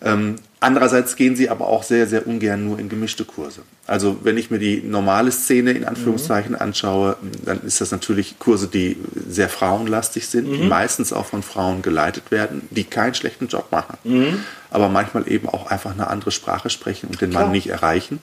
Ähm, 0.00 0.36
andererseits 0.60 1.16
gehen 1.16 1.34
sie 1.34 1.50
aber 1.50 1.66
auch 1.66 1.82
sehr, 1.82 2.06
sehr 2.06 2.26
ungern 2.26 2.64
nur 2.64 2.78
in 2.78 2.88
gemischte 2.88 3.24
Kurse. 3.24 3.62
Also 3.86 4.18
wenn 4.22 4.36
ich 4.36 4.50
mir 4.50 4.58
die 4.58 4.82
normale 4.82 5.32
Szene 5.32 5.72
in 5.72 5.84
Anführungszeichen 5.84 6.52
mhm. 6.52 6.60
anschaue, 6.60 7.16
dann 7.44 7.62
ist 7.62 7.80
das 7.80 7.90
natürlich 7.90 8.38
Kurse, 8.38 8.68
die 8.68 8.96
sehr 9.28 9.48
frauenlastig 9.48 10.28
sind, 10.28 10.48
mhm. 10.48 10.52
die 10.52 10.62
meistens 10.64 11.12
auch 11.12 11.26
von 11.26 11.42
Frauen 11.42 11.82
geleitet 11.82 12.30
werden, 12.30 12.62
die 12.70 12.84
keinen 12.84 13.14
schlechten 13.14 13.48
Job 13.48 13.72
machen, 13.72 13.98
mhm. 14.04 14.44
aber 14.70 14.88
manchmal 14.88 15.28
eben 15.30 15.48
auch 15.48 15.70
einfach 15.70 15.92
eine 15.92 16.08
andere 16.08 16.30
Sprache 16.30 16.70
sprechen 16.70 17.08
und 17.08 17.20
den 17.20 17.30
Klar. 17.30 17.44
Mann 17.44 17.52
nicht 17.52 17.68
erreichen. 17.68 18.20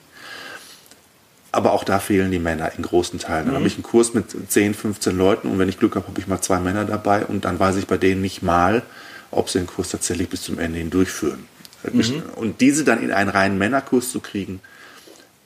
Aber 1.52 1.72
auch 1.72 1.84
da 1.84 2.00
fehlen 2.00 2.30
die 2.30 2.38
Männer 2.38 2.72
in 2.76 2.82
großen 2.82 3.18
Teilen. 3.18 3.46
Dann 3.46 3.54
habe 3.54 3.60
mhm. 3.62 3.66
ich 3.66 3.74
einen 3.74 3.82
Kurs 3.82 4.12
mit 4.12 4.26
10, 4.50 4.74
15 4.74 5.16
Leuten 5.16 5.48
und 5.48 5.58
wenn 5.58 5.70
ich 5.70 5.78
Glück 5.78 5.94
habe, 5.96 6.06
habe 6.06 6.20
ich 6.20 6.26
mal 6.26 6.40
zwei 6.40 6.58
Männer 6.58 6.84
dabei 6.84 7.24
und 7.24 7.46
dann 7.46 7.58
weiß 7.58 7.76
ich 7.76 7.86
bei 7.86 7.96
denen 7.96 8.20
nicht 8.20 8.42
mal, 8.42 8.82
ob 9.30 9.48
sie 9.48 9.58
den 9.58 9.66
Kurs 9.66 9.88
tatsächlich 9.88 10.28
bis 10.28 10.42
zum 10.42 10.58
Ende 10.58 10.78
hin 10.78 10.90
durchführen. 10.90 11.46
Mhm. 11.92 12.22
Und 12.36 12.60
diese 12.60 12.84
dann 12.84 13.02
in 13.02 13.12
einen 13.12 13.30
reinen 13.30 13.58
Männerkurs 13.58 14.10
zu 14.10 14.20
kriegen, 14.20 14.60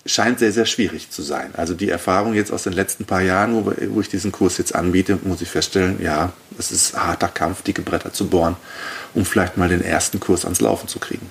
scheint 0.06 0.38
sehr, 0.38 0.52
sehr 0.52 0.66
schwierig 0.66 1.10
zu 1.10 1.22
sein. 1.22 1.50
Also 1.56 1.74
die 1.74 1.90
Erfahrung 1.90 2.34
jetzt 2.34 2.52
aus 2.52 2.62
den 2.62 2.72
letzten 2.72 3.04
paar 3.04 3.20
Jahren, 3.20 3.54
wo, 3.54 3.72
wo 3.94 4.00
ich 4.00 4.08
diesen 4.08 4.32
Kurs 4.32 4.58
jetzt 4.58 4.74
anbiete, 4.74 5.18
muss 5.24 5.42
ich 5.42 5.48
feststellen, 5.48 6.02
ja, 6.02 6.32
es 6.58 6.72
ist 6.72 6.94
ein 6.94 7.06
harter 7.06 7.28
Kampf, 7.28 7.62
dicke 7.62 7.82
Bretter 7.82 8.12
zu 8.12 8.28
bohren, 8.28 8.56
um 9.14 9.24
vielleicht 9.24 9.56
mal 9.56 9.68
den 9.68 9.82
ersten 9.82 10.18
Kurs 10.18 10.44
ans 10.44 10.60
Laufen 10.60 10.88
zu 10.88 10.98
kriegen. 10.98 11.26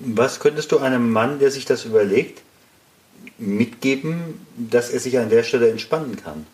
Was 0.00 0.40
könntest 0.40 0.72
du 0.72 0.78
einem 0.78 1.10
Mann, 1.10 1.38
der 1.40 1.50
sich 1.50 1.64
das 1.64 1.84
überlegt, 1.84 2.42
mitgeben, 3.38 4.46
dass 4.56 4.90
er 4.90 5.00
sich 5.00 5.18
an 5.18 5.30
der 5.30 5.42
Stelle 5.42 5.70
entspannen 5.70 6.16
kann? 6.16 6.46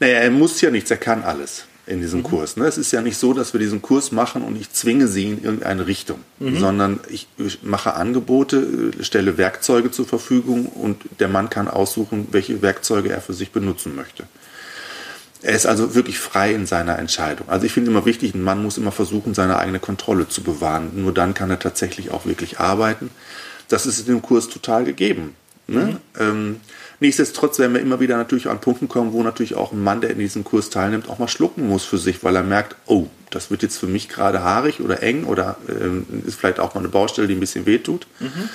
Naja, 0.00 0.18
er 0.18 0.30
muss 0.30 0.60
ja 0.60 0.70
nichts, 0.70 0.90
er 0.90 0.96
kann 0.96 1.22
alles 1.22 1.67
in 1.88 2.00
diesem 2.00 2.20
mhm. 2.20 2.24
Kurs. 2.24 2.56
Ne? 2.56 2.66
Es 2.66 2.78
ist 2.78 2.92
ja 2.92 3.00
nicht 3.00 3.16
so, 3.16 3.32
dass 3.32 3.52
wir 3.54 3.60
diesen 3.60 3.80
Kurs 3.82 4.12
machen 4.12 4.42
und 4.42 4.60
ich 4.60 4.70
zwinge 4.70 5.08
sie 5.08 5.24
in 5.24 5.42
irgendeine 5.42 5.86
Richtung, 5.86 6.20
mhm. 6.38 6.58
sondern 6.58 7.00
ich 7.08 7.28
mache 7.62 7.94
Angebote, 7.94 8.92
äh, 8.98 9.04
stelle 9.04 9.38
Werkzeuge 9.38 9.90
zur 9.90 10.06
Verfügung 10.06 10.66
und 10.66 11.02
der 11.18 11.28
Mann 11.28 11.50
kann 11.50 11.68
aussuchen, 11.68 12.28
welche 12.30 12.60
Werkzeuge 12.62 13.10
er 13.10 13.20
für 13.20 13.32
sich 13.32 13.52
benutzen 13.52 13.96
möchte. 13.96 14.24
Er 15.40 15.54
ist 15.54 15.66
also 15.66 15.94
wirklich 15.94 16.18
frei 16.18 16.52
in 16.52 16.66
seiner 16.66 16.98
Entscheidung. 16.98 17.48
Also 17.48 17.64
ich 17.64 17.72
finde 17.72 17.90
immer 17.90 18.04
wichtig, 18.04 18.34
ein 18.34 18.42
Mann 18.42 18.62
muss 18.62 18.76
immer 18.76 18.92
versuchen, 18.92 19.34
seine 19.34 19.58
eigene 19.58 19.78
Kontrolle 19.78 20.28
zu 20.28 20.42
bewahren. 20.42 20.90
Nur 20.96 21.14
dann 21.14 21.32
kann 21.32 21.48
er 21.48 21.60
tatsächlich 21.60 22.10
auch 22.10 22.26
wirklich 22.26 22.58
arbeiten. 22.58 23.10
Das 23.68 23.86
ist 23.86 24.00
in 24.00 24.06
dem 24.06 24.22
Kurs 24.22 24.48
total 24.48 24.84
gegeben. 24.84 25.36
Ne? 25.68 26.00
Mhm. 26.18 26.20
Ähm, 26.20 26.60
nichtsdestotrotz 27.00 27.58
werden 27.58 27.74
wir 27.74 27.80
immer 27.80 28.00
wieder 28.00 28.16
natürlich 28.16 28.48
an 28.48 28.60
Punkten 28.60 28.88
kommen, 28.88 29.12
wo 29.12 29.22
natürlich 29.22 29.54
auch 29.54 29.72
ein 29.72 29.82
Mann, 29.82 30.00
der 30.00 30.10
in 30.10 30.18
diesem 30.18 30.44
Kurs 30.44 30.70
teilnimmt, 30.70 31.08
auch 31.08 31.18
mal 31.18 31.28
schlucken 31.28 31.68
muss 31.68 31.84
für 31.84 31.98
sich, 31.98 32.24
weil 32.24 32.36
er 32.36 32.42
merkt, 32.42 32.76
oh, 32.86 33.06
das 33.30 33.50
wird 33.50 33.62
jetzt 33.62 33.78
für 33.78 33.86
mich 33.86 34.08
gerade 34.08 34.42
haarig 34.42 34.80
oder 34.80 35.02
eng 35.02 35.24
oder 35.24 35.56
ähm, 35.68 36.06
ist 36.26 36.38
vielleicht 36.38 36.60
auch 36.60 36.74
mal 36.74 36.80
eine 36.80 36.88
Baustelle, 36.88 37.28
die 37.28 37.34
ein 37.34 37.40
bisschen 37.40 37.66
wehtut. 37.66 38.06
Mhm. 38.20 38.48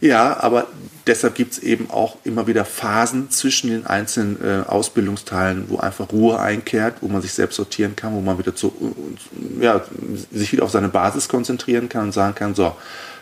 Ja, 0.00 0.38
aber 0.38 0.68
deshalb 1.08 1.34
gibt 1.34 1.54
es 1.54 1.58
eben 1.58 1.90
auch 1.90 2.18
immer 2.22 2.46
wieder 2.46 2.64
Phasen 2.64 3.30
zwischen 3.30 3.70
den 3.70 3.86
einzelnen 3.86 4.38
äh, 4.42 4.68
Ausbildungsteilen, 4.68 5.64
wo 5.68 5.78
einfach 5.78 6.12
Ruhe 6.12 6.38
einkehrt, 6.38 6.98
wo 7.00 7.08
man 7.08 7.20
sich 7.20 7.32
selbst 7.32 7.56
sortieren 7.56 7.96
kann, 7.96 8.14
wo 8.14 8.20
man 8.20 8.38
wieder 8.38 8.54
zu, 8.54 8.94
ja, 9.60 9.82
sich 10.30 10.52
wieder 10.52 10.62
auf 10.62 10.70
seine 10.70 10.88
Basis 10.88 11.28
konzentrieren 11.28 11.88
kann 11.88 12.04
und 12.04 12.12
sagen 12.12 12.36
kann, 12.36 12.54
so, 12.54 12.76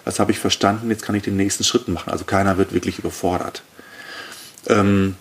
das 0.05 0.21
habe 0.21 0.33
ich 0.33 0.39
verstanden, 0.39 0.91
jetzt 0.91 1.03
kann 1.03 1.15
ich 1.15 1.23
den 1.23 1.37
nächsten 1.37 1.65
Schritt 1.65 1.89
machen. 1.89 2.13
Also 2.13 2.25
keiner 2.25 2.59
wird 2.59 2.75
wirklich 2.75 2.99
überfordert. 2.99 3.63
Ähm, 4.67 5.17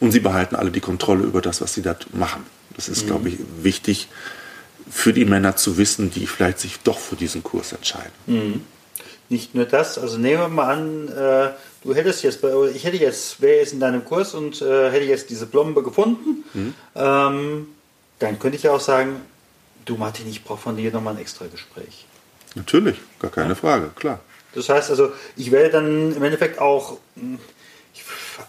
und 0.00 0.12
sie 0.12 0.20
behalten 0.20 0.56
alle 0.56 0.70
die 0.70 0.80
Kontrolle 0.80 1.24
über 1.24 1.40
das, 1.40 1.60
was 1.60 1.74
sie 1.74 1.82
da 1.82 1.96
machen. 2.12 2.44
Das 2.74 2.88
ist, 2.88 3.04
mhm. 3.04 3.06
glaube 3.06 3.28
ich, 3.30 3.38
wichtig 3.62 4.08
für 4.90 5.12
die 5.12 5.24
Männer 5.24 5.56
zu 5.56 5.78
wissen, 5.78 6.10
die 6.10 6.26
vielleicht 6.26 6.60
sich 6.60 6.80
doch 6.80 6.98
für 6.98 7.16
diesen 7.16 7.42
Kurs 7.42 7.72
entscheiden. 7.72 8.12
Mhm. 8.26 8.60
Nicht 9.28 9.54
nur 9.54 9.64
das, 9.64 9.98
also 9.98 10.18
nehmen 10.18 10.40
wir 10.40 10.48
mal 10.48 10.74
an, 10.74 11.08
äh, 11.08 11.50
du 11.82 11.94
hättest 11.94 12.22
jetzt, 12.22 12.44
ich 12.74 12.84
hätte 12.84 12.96
jetzt, 12.96 13.40
wäre 13.40 13.58
jetzt 13.58 13.72
in 13.72 13.80
deinem 13.80 14.04
Kurs 14.04 14.34
und 14.34 14.62
äh, 14.62 14.90
hätte 14.90 15.04
jetzt 15.04 15.30
diese 15.30 15.46
Plombe 15.46 15.82
gefunden, 15.82 16.44
mhm. 16.54 16.74
ähm, 16.94 17.68
dann 18.20 18.38
könnte 18.38 18.56
ich 18.56 18.62
ja 18.62 18.70
auch 18.70 18.80
sagen, 18.80 19.20
du 19.84 19.96
Martin, 19.96 20.28
ich 20.28 20.44
brauche 20.44 20.60
von 20.60 20.76
dir 20.76 20.92
nochmal 20.92 21.14
ein 21.14 21.20
extra 21.20 21.46
Gespräch. 21.46 22.06
Natürlich, 22.54 22.96
gar 23.18 23.30
keine 23.30 23.50
ja. 23.50 23.54
Frage, 23.56 23.90
klar. 23.96 24.20
Das 24.54 24.68
heißt 24.68 24.90
also, 24.90 25.12
ich 25.36 25.50
werde 25.50 25.70
dann 25.70 26.16
im 26.16 26.22
Endeffekt 26.22 26.60
auch 26.60 26.98
hm, 27.16 27.38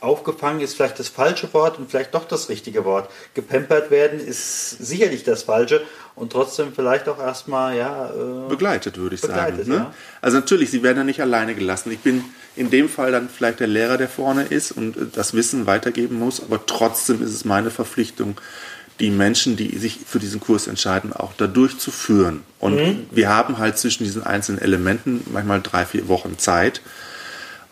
aufgefangen 0.01 0.61
ist 0.61 0.75
vielleicht 0.75 0.99
das 0.99 1.07
falsche 1.07 1.53
Wort 1.53 1.77
und 1.77 1.89
vielleicht 1.89 2.13
doch 2.13 2.25
das 2.27 2.49
richtige 2.49 2.85
Wort. 2.85 3.09
Gepampert 3.33 3.91
werden 3.91 4.19
ist 4.19 4.69
sicherlich 4.69 5.23
das 5.23 5.43
falsche 5.43 5.81
und 6.15 6.31
trotzdem 6.31 6.73
vielleicht 6.73 7.07
auch 7.07 7.19
erstmal 7.19 7.77
ja 7.77 8.09
äh, 8.09 8.49
begleitet 8.49 8.97
würde 8.97 9.15
ich 9.15 9.21
begleitet, 9.21 9.65
sagen. 9.65 9.69
Ne? 9.69 9.75
Ja. 9.75 9.93
Also 10.21 10.37
natürlich, 10.37 10.71
sie 10.71 10.83
werden 10.83 10.97
ja 10.97 11.03
nicht 11.03 11.21
alleine 11.21 11.55
gelassen. 11.55 11.91
Ich 11.91 11.99
bin 11.99 12.23
in 12.55 12.69
dem 12.69 12.89
Fall 12.89 13.11
dann 13.11 13.29
vielleicht 13.29 13.59
der 13.59 13.67
Lehrer, 13.67 13.97
der 13.97 14.09
vorne 14.09 14.43
ist 14.43 14.71
und 14.71 14.97
äh, 14.97 15.05
das 15.11 15.33
Wissen 15.33 15.65
weitergeben 15.67 16.17
muss, 16.19 16.41
aber 16.41 16.65
trotzdem 16.65 17.21
ist 17.21 17.33
es 17.33 17.45
meine 17.45 17.69
Verpflichtung, 17.71 18.39
die 18.99 19.11
Menschen, 19.11 19.55
die 19.55 19.77
sich 19.77 19.99
für 20.07 20.19
diesen 20.19 20.39
Kurs 20.39 20.67
entscheiden, 20.67 21.13
auch 21.13 21.33
dadurch 21.37 21.77
zu 21.77 21.91
führen. 21.91 22.41
Und 22.59 22.75
mhm. 22.75 23.05
wir 23.11 23.29
haben 23.29 23.59
halt 23.59 23.77
zwischen 23.77 24.03
diesen 24.03 24.23
einzelnen 24.23 24.59
Elementen 24.59 25.23
manchmal 25.31 25.61
drei, 25.61 25.85
vier 25.85 26.07
Wochen 26.07 26.39
Zeit. 26.39 26.81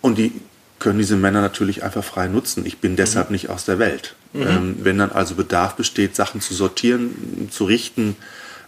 Und 0.01 0.19
die 0.19 0.39
können 0.85 0.99
diese 0.99 1.15
Männer 1.15 1.41
natürlich 1.41 1.83
einfach 1.83 2.03
frei 2.03 2.27
nutzen. 2.27 2.63
Ich 2.63 2.77
bin 2.77 2.95
deshalb 2.95 3.29
mhm. 3.29 3.33
nicht 3.33 3.49
aus 3.49 3.65
der 3.65 3.79
Welt. 3.79 4.13
Mhm. 4.33 4.41
Ähm, 4.43 4.77
wenn 4.81 4.99
dann 4.99 5.11
also 5.11 5.33
Bedarf 5.33 5.73
besteht, 5.73 6.15
Sachen 6.15 6.41
zu 6.41 6.53
sortieren, 6.53 7.49
zu 7.49 7.65
richten, 7.65 8.15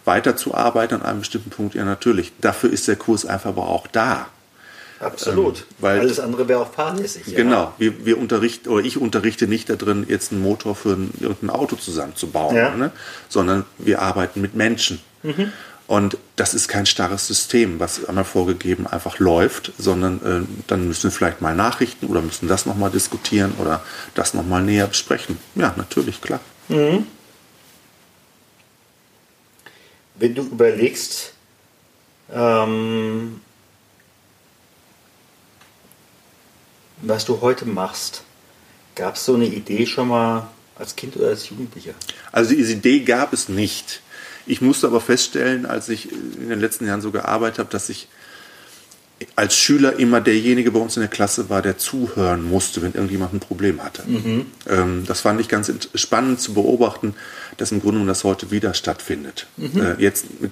weiterzuarbeiten 0.03 1.01
an 1.01 1.05
einem 1.05 1.19
bestimmten 1.19 1.51
Punkt, 1.51 1.75
ja 1.75 1.85
natürlich. 1.85 2.31
Dafür 2.41 2.71
ist 2.71 2.87
der 2.87 2.95
Kurs 2.95 3.27
einfach 3.27 3.51
aber 3.51 3.67
auch 3.67 3.85
da. 3.85 4.29
Absolut. 4.99 5.59
Ähm, 5.59 5.63
weil 5.77 5.99
Alles 5.99 6.19
andere 6.19 6.47
wäre 6.47 6.59
auch 6.61 6.73
fahrlässig. 6.73 7.35
Genau. 7.35 7.65
Ja. 7.65 7.73
Wir, 7.77 8.05
wir 8.07 8.17
unterrichten, 8.17 8.69
oder 8.69 8.83
ich 8.83 8.97
unterrichte 8.97 9.47
nicht 9.47 9.69
darin, 9.69 10.03
jetzt 10.09 10.31
einen 10.31 10.41
Motor 10.41 10.75
für 10.75 10.93
ein, 10.93 11.13
irgendein 11.19 11.51
Auto 11.51 11.75
zusammenzubauen, 11.75 12.55
ja. 12.55 12.75
ne? 12.75 12.89
sondern 13.29 13.63
wir 13.77 14.01
arbeiten 14.01 14.41
mit 14.41 14.55
Menschen. 14.55 14.99
Mhm. 15.21 15.51
Und 15.87 16.17
das 16.35 16.53
ist 16.53 16.67
kein 16.67 16.85
starres 16.85 17.27
System, 17.27 17.79
was 17.79 18.03
einmal 18.05 18.25
vorgegeben 18.25 18.85
einfach 18.87 19.19
läuft, 19.19 19.71
sondern 19.77 20.17
äh, 20.45 20.45
dann 20.67 20.87
müssen 20.87 21.03
wir 21.03 21.11
vielleicht 21.11 21.39
mal 21.39 21.55
Nachrichten 21.55 22.07
oder 22.07 22.21
müssen 22.21 22.49
das 22.49 22.65
nochmal 22.65 22.91
diskutieren 22.91 23.53
oder 23.57 23.81
das 24.13 24.33
nochmal 24.33 24.61
näher 24.63 24.87
besprechen. 24.87 25.37
Ja, 25.55 25.73
natürlich, 25.77 26.21
klar. 26.21 26.41
Mhm. 26.67 27.07
Wenn 30.15 30.35
du 30.35 30.41
überlegst, 30.41 31.33
ähm, 32.33 33.39
was 37.01 37.23
du 37.23 37.39
heute 37.39 37.65
machst, 37.65 38.23
gab 38.95 39.15
es 39.15 39.23
so 39.23 39.35
eine 39.35 39.45
Idee 39.45 39.85
schon 39.85 40.09
mal 40.09 40.49
als 40.75 40.95
Kind 40.95 41.15
oder 41.15 41.29
als 41.29 41.49
Jugendlicher? 41.49 41.93
Also 42.31 42.53
diese 42.53 42.73
Idee 42.73 43.01
gab 43.01 43.31
es 43.31 43.47
nicht. 43.47 44.01
Ich 44.47 44.61
musste 44.61 44.87
aber 44.87 45.01
feststellen, 45.01 45.65
als 45.65 45.89
ich 45.89 46.11
in 46.11 46.49
den 46.49 46.59
letzten 46.59 46.87
Jahren 46.87 47.01
so 47.01 47.11
gearbeitet 47.11 47.59
habe, 47.59 47.69
dass 47.69 47.89
ich 47.89 48.07
als 49.35 49.57
Schüler 49.57 49.97
immer 49.97 50.21
derjenige 50.21 50.71
bei 50.71 50.79
uns 50.79 50.95
in 50.95 51.01
der 51.01 51.09
Klasse 51.09 51.49
war, 51.49 51.61
der 51.61 51.77
zuhören 51.77 52.43
musste, 52.43 52.81
wenn 52.81 52.93
irgendjemand 52.93 53.33
ein 53.33 53.39
Problem 53.39 53.83
hatte. 53.83 54.03
Mhm. 54.05 54.45
Ähm, 54.69 55.03
das 55.07 55.21
fand 55.21 55.41
ich 55.41 55.47
ganz 55.47 55.71
spannend 55.95 56.39
zu 56.39 56.53
beobachten, 56.53 57.15
dass 57.57 57.71
im 57.71 57.81
Grunde 57.81 58.05
das 58.05 58.23
heute 58.23 58.51
wieder 58.51 58.73
stattfindet. 58.75 59.47
Mhm. 59.57 59.81
Äh, 59.81 59.95
jetzt 59.97 60.25
mit 60.39 60.51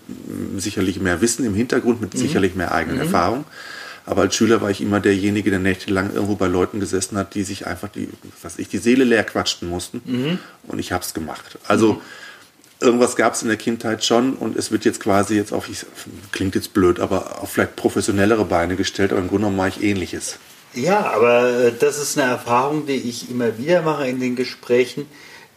sicherlich 0.58 1.00
mehr 1.00 1.22
Wissen 1.22 1.46
im 1.46 1.54
Hintergrund, 1.54 2.02
mit 2.02 2.16
mhm. 2.16 2.20
sicherlich 2.20 2.56
mehr 2.56 2.74
eigenen 2.74 2.98
mhm. 2.98 3.04
Erfahrung. 3.04 3.46
Aber 4.08 4.24
als 4.24 4.36
Schüler 4.36 4.62
war 4.62 4.70
ich 4.70 4.82
immer 4.82 5.00
derjenige, 5.00 5.50
der 5.50 5.60
nächtelang 5.60 6.14
irgendwo 6.14 6.36
bei 6.36 6.48
Leuten 6.48 6.80
gesessen 6.80 7.18
hat, 7.18 7.34
die 7.34 7.44
sich 7.44 7.68
einfach 7.68 7.90
die, 7.90 8.10
was 8.42 8.58
ich, 8.58 8.68
die 8.68 8.78
Seele 8.78 9.04
leer 9.04 9.24
quatschten 9.24 9.68
mussten. 9.68 10.02
Mhm. 10.06 10.40
Und 10.68 10.80
ich 10.80 10.92
habe 10.92 11.04
es 11.04 11.14
gemacht. 11.14 11.60
Also 11.68 11.94
mhm 11.94 12.02
irgendwas 12.80 13.16
gab 13.16 13.34
es 13.34 13.42
in 13.42 13.48
der 13.48 13.58
Kindheit 13.58 14.04
schon 14.04 14.34
und 14.34 14.58
es 14.58 14.72
wird 14.72 14.86
jetzt 14.86 15.00
quasi 15.00 15.36
jetzt 15.36 15.54
auf, 15.54 15.70
klingt 16.32 16.56
jetzt 16.56 16.74
blöd, 16.74 17.00
aber 17.00 17.42
auf 17.42 17.52
vielleicht 17.52 17.76
professionellere 17.76 18.46
Beine 18.46 18.76
gestellt, 18.76 19.12
aber 19.12 19.22
im 19.22 19.28
Grunde 19.28 19.44
genommen 19.44 19.58
mache 19.58 19.70
ich 19.70 19.84
ähnliches. 19.84 20.40
Ja, 20.74 21.12
aber 21.12 21.50
äh, 21.50 21.74
das 21.78 21.98
ist 21.98 22.18
eine 22.18 22.30
Erfahrung, 22.30 22.86
die 22.86 22.96
ich 22.96 23.30
immer 23.30 23.58
wieder 23.58 23.82
mache 23.82 24.08
in 24.08 24.20
den 24.20 24.36
Gesprächen. 24.36 25.06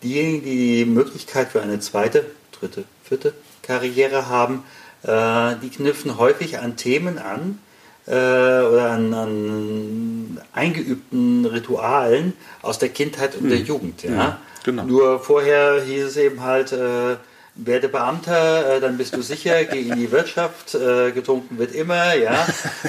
Diejenigen, 0.02 0.44
die 0.44 0.85
die 0.85 0.85
Möglichkeit 0.85 1.48
für 1.48 1.61
eine 1.61 1.81
zweite, 1.81 2.24
dritte, 2.52 2.85
vierte 3.02 3.35
Karriere 3.62 4.28
haben, 4.28 4.62
äh, 5.02 5.57
die 5.61 5.70
knüpfen 5.70 6.18
häufig 6.18 6.61
an 6.61 6.76
Themen 6.76 7.18
an, 7.18 7.59
äh, 8.07 8.11
oder 8.11 8.90
an, 8.90 9.12
an, 9.12 10.40
eingeübten 10.52 11.44
Ritualen 11.46 12.33
aus 12.62 12.78
der 12.78 12.88
Kindheit 12.88 13.35
und 13.35 13.42
hm. 13.42 13.48
der 13.50 13.59
Jugend. 13.59 14.02
Ja? 14.04 14.11
ja? 14.11 14.40
Genau. 14.68 14.85
Nur 14.85 15.18
vorher 15.18 15.81
hieß 15.83 16.04
es 16.04 16.18
eben 16.18 16.42
halt, 16.42 16.72
äh, 16.72 17.16
werde 17.54 17.88
Beamter, 17.88 18.76
äh, 18.76 18.81
dann 18.81 18.98
bist 18.98 19.16
du 19.16 19.22
sicher, 19.22 19.64
geh 19.72 19.81
in 19.81 19.96
die 19.96 20.12
Wirtschaft, 20.12 20.74
äh, 20.74 21.11
getrunken 21.11 21.57
wird 21.57 21.74
immer, 21.74 22.12
ja. 22.12 22.46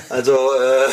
Also 0.10 0.34
äh 0.34 0.90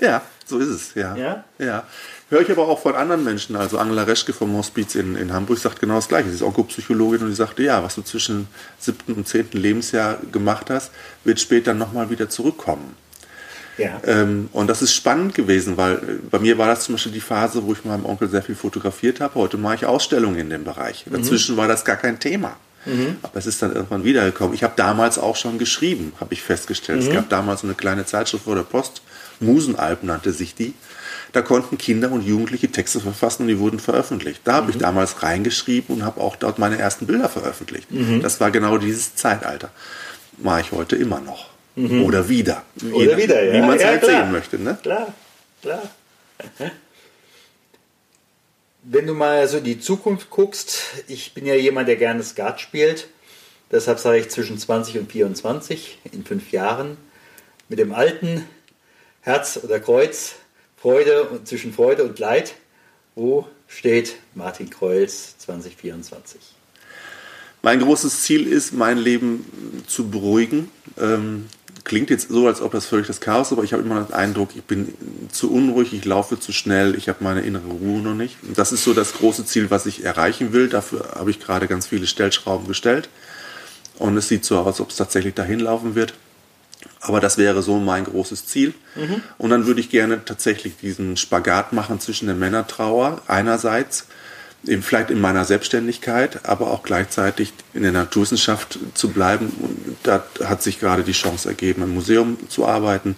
ja, 0.04 0.20
so 0.44 0.58
ist 0.58 0.68
es, 0.68 0.94
ja. 0.94 1.16
Ja. 1.16 1.44
ja. 1.58 1.84
Höre 2.28 2.42
ich 2.42 2.50
aber 2.50 2.68
auch 2.68 2.80
von 2.80 2.94
anderen 2.94 3.24
Menschen, 3.24 3.56
also 3.56 3.78
Angela 3.78 4.02
Reschke 4.02 4.34
vom 4.34 4.54
Hospiz 4.54 4.94
in, 4.94 5.16
in 5.16 5.32
Hamburg 5.32 5.56
sagt 5.56 5.80
genau 5.80 5.94
das 5.94 6.08
Gleiche. 6.08 6.28
Sie 6.28 6.34
ist 6.34 6.42
Onkopsychologin 6.42 7.22
und 7.22 7.30
die 7.30 7.34
sagte, 7.34 7.62
ja, 7.62 7.82
was 7.82 7.94
du 7.94 8.02
zwischen 8.02 8.48
siebten 8.78 9.14
und 9.14 9.26
zehnten 9.26 9.56
Lebensjahr 9.56 10.18
gemacht 10.30 10.68
hast, 10.68 10.90
wird 11.24 11.40
später 11.40 11.72
nochmal 11.72 12.10
wieder 12.10 12.28
zurückkommen. 12.28 12.96
Ja. 13.78 14.00
Ähm, 14.04 14.48
und 14.52 14.68
das 14.68 14.82
ist 14.82 14.92
spannend 14.92 15.34
gewesen, 15.34 15.76
weil 15.76 15.94
äh, 15.94 15.98
bei 16.30 16.38
mir 16.38 16.58
war 16.58 16.66
das 16.66 16.84
zum 16.84 16.96
Beispiel 16.96 17.12
die 17.12 17.20
Phase, 17.20 17.64
wo 17.64 17.72
ich 17.72 17.84
meinem 17.84 18.04
Onkel 18.04 18.28
sehr 18.28 18.42
viel 18.42 18.54
fotografiert 18.56 19.20
habe. 19.20 19.36
Heute 19.36 19.56
mache 19.56 19.76
ich 19.76 19.86
Ausstellungen 19.86 20.38
in 20.38 20.50
dem 20.50 20.64
Bereich. 20.64 21.06
Mhm. 21.06 21.14
Dazwischen 21.14 21.56
war 21.56 21.68
das 21.68 21.84
gar 21.84 21.96
kein 21.96 22.18
Thema. 22.18 22.56
Mhm. 22.84 23.16
Aber 23.22 23.36
es 23.36 23.46
ist 23.46 23.62
dann 23.62 23.74
irgendwann 23.74 24.04
wiedergekommen. 24.04 24.54
Ich 24.54 24.62
habe 24.62 24.74
damals 24.76 25.18
auch 25.18 25.36
schon 25.36 25.58
geschrieben, 25.58 26.12
habe 26.20 26.34
ich 26.34 26.42
festgestellt. 26.42 27.02
Mhm. 27.02 27.08
Es 27.08 27.14
gab 27.14 27.28
damals 27.28 27.60
so 27.60 27.66
eine 27.66 27.74
kleine 27.74 28.04
Zeitschrift 28.04 28.44
vor 28.44 28.54
der 28.54 28.62
Post, 28.62 29.02
Musenalp 29.40 30.02
nannte 30.02 30.32
sich 30.32 30.54
die. 30.54 30.74
Da 31.32 31.42
konnten 31.42 31.76
Kinder 31.76 32.10
und 32.10 32.22
Jugendliche 32.22 32.68
Texte 32.68 33.00
verfassen 33.00 33.42
und 33.42 33.48
die 33.48 33.58
wurden 33.58 33.78
veröffentlicht. 33.78 34.40
Da 34.44 34.54
habe 34.54 34.66
mhm. 34.66 34.72
ich 34.72 34.78
damals 34.78 35.22
reingeschrieben 35.22 35.96
und 35.96 36.04
habe 36.04 36.20
auch 36.20 36.36
dort 36.36 36.58
meine 36.58 36.78
ersten 36.78 37.06
Bilder 37.06 37.28
veröffentlicht. 37.28 37.90
Mhm. 37.92 38.22
Das 38.22 38.40
war 38.40 38.50
genau 38.50 38.78
dieses 38.78 39.14
Zeitalter. 39.14 39.70
Mache 40.38 40.62
ich 40.62 40.72
heute 40.72 40.96
immer 40.96 41.20
noch. 41.20 41.47
Mhm. 41.78 42.04
Oder 42.04 42.28
wieder. 42.28 42.64
Oder 42.92 42.98
Jeder, 42.98 43.16
wieder, 43.16 43.44
ja. 43.44 43.52
Wie 43.52 43.60
man 43.60 43.76
es 43.76 43.82
ja, 43.82 43.88
halt 43.88 44.02
klar. 44.02 44.22
sehen 44.22 44.32
möchte. 44.32 44.58
Ne? 44.58 44.78
Klar, 44.82 45.14
klar. 45.62 45.82
Wenn 48.82 49.06
du 49.06 49.14
mal 49.14 49.46
so 49.46 49.60
die 49.60 49.78
Zukunft 49.78 50.28
guckst, 50.30 50.80
ich 51.06 51.34
bin 51.34 51.46
ja 51.46 51.54
jemand, 51.54 51.88
der 51.88 51.96
gerne 51.96 52.22
Skat 52.22 52.60
spielt. 52.60 53.08
Deshalb 53.70 53.98
sage 53.98 54.18
ich 54.18 54.28
zwischen 54.30 54.58
20 54.58 54.98
und 54.98 55.12
24 55.12 55.98
in 56.12 56.24
fünf 56.24 56.50
Jahren 56.50 56.96
mit 57.68 57.78
dem 57.78 57.92
alten 57.92 58.44
Herz 59.20 59.60
oder 59.62 59.78
Kreuz, 59.78 60.36
Freude 60.76 61.24
und 61.24 61.46
zwischen 61.46 61.72
Freude 61.72 62.04
und 62.04 62.18
Leid. 62.18 62.54
Wo 63.14 63.46
steht 63.68 64.16
Martin 64.34 64.70
Kreuz 64.70 65.36
2024? 65.38 66.40
Mein 67.62 67.80
großes 67.80 68.22
Ziel 68.22 68.46
ist, 68.46 68.72
mein 68.72 68.98
Leben 68.98 69.84
zu 69.86 70.08
beruhigen, 70.08 70.70
ähm, 70.98 71.48
klingt 71.88 72.10
jetzt 72.10 72.28
so, 72.28 72.46
als 72.46 72.60
ob 72.60 72.72
das 72.72 72.86
völlig 72.86 73.06
das 73.08 73.20
Chaos 73.20 73.48
ist, 73.48 73.52
aber 73.52 73.64
ich 73.64 73.72
habe 73.72 73.82
immer 73.82 74.00
den 74.02 74.14
Eindruck, 74.14 74.50
ich 74.54 74.62
bin 74.62 74.94
zu 75.32 75.50
unruhig, 75.50 75.92
ich 75.92 76.04
laufe 76.04 76.38
zu 76.38 76.52
schnell, 76.52 76.94
ich 76.94 77.08
habe 77.08 77.24
meine 77.24 77.40
innere 77.40 77.66
Ruhe 77.66 78.00
noch 78.00 78.14
nicht. 78.14 78.36
Und 78.46 78.56
das 78.56 78.70
ist 78.70 78.84
so 78.84 78.94
das 78.94 79.14
große 79.14 79.44
Ziel, 79.44 79.70
was 79.70 79.86
ich 79.86 80.04
erreichen 80.04 80.52
will. 80.52 80.68
Dafür 80.68 81.14
habe 81.16 81.30
ich 81.30 81.40
gerade 81.40 81.66
ganz 81.66 81.86
viele 81.86 82.06
Stellschrauben 82.06 82.68
gestellt. 82.68 83.08
Und 83.98 84.16
es 84.16 84.28
sieht 84.28 84.44
so 84.44 84.58
aus, 84.58 84.66
als 84.66 84.80
ob 84.80 84.90
es 84.90 84.96
tatsächlich 84.96 85.34
dahin 85.34 85.58
laufen 85.58 85.96
wird. 85.96 86.14
Aber 87.00 87.20
das 87.20 87.38
wäre 87.38 87.62
so 87.62 87.78
mein 87.78 88.04
großes 88.04 88.46
Ziel. 88.46 88.74
Mhm. 88.94 89.22
Und 89.38 89.50
dann 89.50 89.66
würde 89.66 89.80
ich 89.80 89.90
gerne 89.90 90.24
tatsächlich 90.24 90.76
diesen 90.76 91.16
Spagat 91.16 91.72
machen 91.72 91.98
zwischen 91.98 92.26
der 92.26 92.36
Männertrauer 92.36 93.22
einerseits 93.26 94.06
eben 94.66 94.82
vielleicht 94.82 95.10
in 95.10 95.20
meiner 95.20 95.44
Selbstständigkeit, 95.44 96.46
aber 96.46 96.70
auch 96.70 96.82
gleichzeitig 96.82 97.52
in 97.74 97.82
der 97.82 97.92
Naturwissenschaft 97.92 98.78
zu 98.94 99.10
bleiben. 99.10 99.48
Und 99.60 99.96
da 100.02 100.24
hat 100.44 100.62
sich 100.62 100.80
gerade 100.80 101.04
die 101.04 101.12
Chance 101.12 101.48
ergeben, 101.48 101.82
im 101.82 101.94
Museum 101.94 102.36
zu 102.48 102.66
arbeiten. 102.66 103.16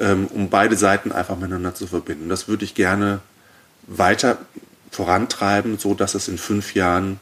ähm, 0.00 0.26
um 0.26 0.48
beide 0.48 0.76
Seiten 0.76 1.12
einfach 1.12 1.36
miteinander 1.36 1.74
zu 1.74 1.86
verbinden. 1.86 2.28
Das 2.28 2.48
würde 2.48 2.64
ich 2.64 2.74
gerne 2.74 3.20
weiter 3.86 4.38
vorantreiben, 4.90 5.78
so 5.78 5.94
dass 5.94 6.14
es 6.14 6.28
in 6.28 6.38
fünf 6.38 6.74
Jahren 6.74 7.20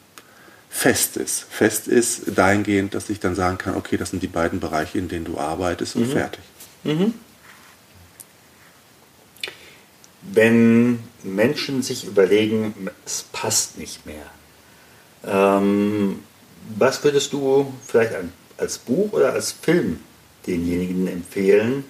fest 0.70 1.16
ist. 1.16 1.44
Fest 1.50 1.88
ist 1.88 2.36
dahingehend, 2.36 2.94
dass 2.94 3.10
ich 3.10 3.20
dann 3.20 3.34
sagen 3.34 3.58
kann, 3.58 3.76
okay, 3.76 3.96
das 3.96 4.10
sind 4.10 4.22
die 4.22 4.28
beiden 4.28 4.60
Bereiche, 4.60 4.98
in 4.98 5.08
denen 5.08 5.24
du 5.24 5.38
arbeitest 5.38 5.96
und 5.96 6.08
mhm. 6.08 6.12
fertig. 6.12 6.40
Mhm. 6.84 7.14
Wenn 10.22 11.00
Menschen 11.24 11.82
sich 11.82 12.06
überlegen, 12.06 12.74
es 13.04 13.24
passt 13.32 13.78
nicht 13.78 14.06
mehr, 14.06 14.26
ähm, 15.24 16.20
was 16.76 17.02
würdest 17.04 17.32
du 17.32 17.72
vielleicht 17.86 18.12
als 18.56 18.78
Buch 18.78 19.12
oder 19.12 19.32
als 19.32 19.52
Film 19.52 20.00
denjenigen 20.46 21.06
empfehlen, 21.08 21.84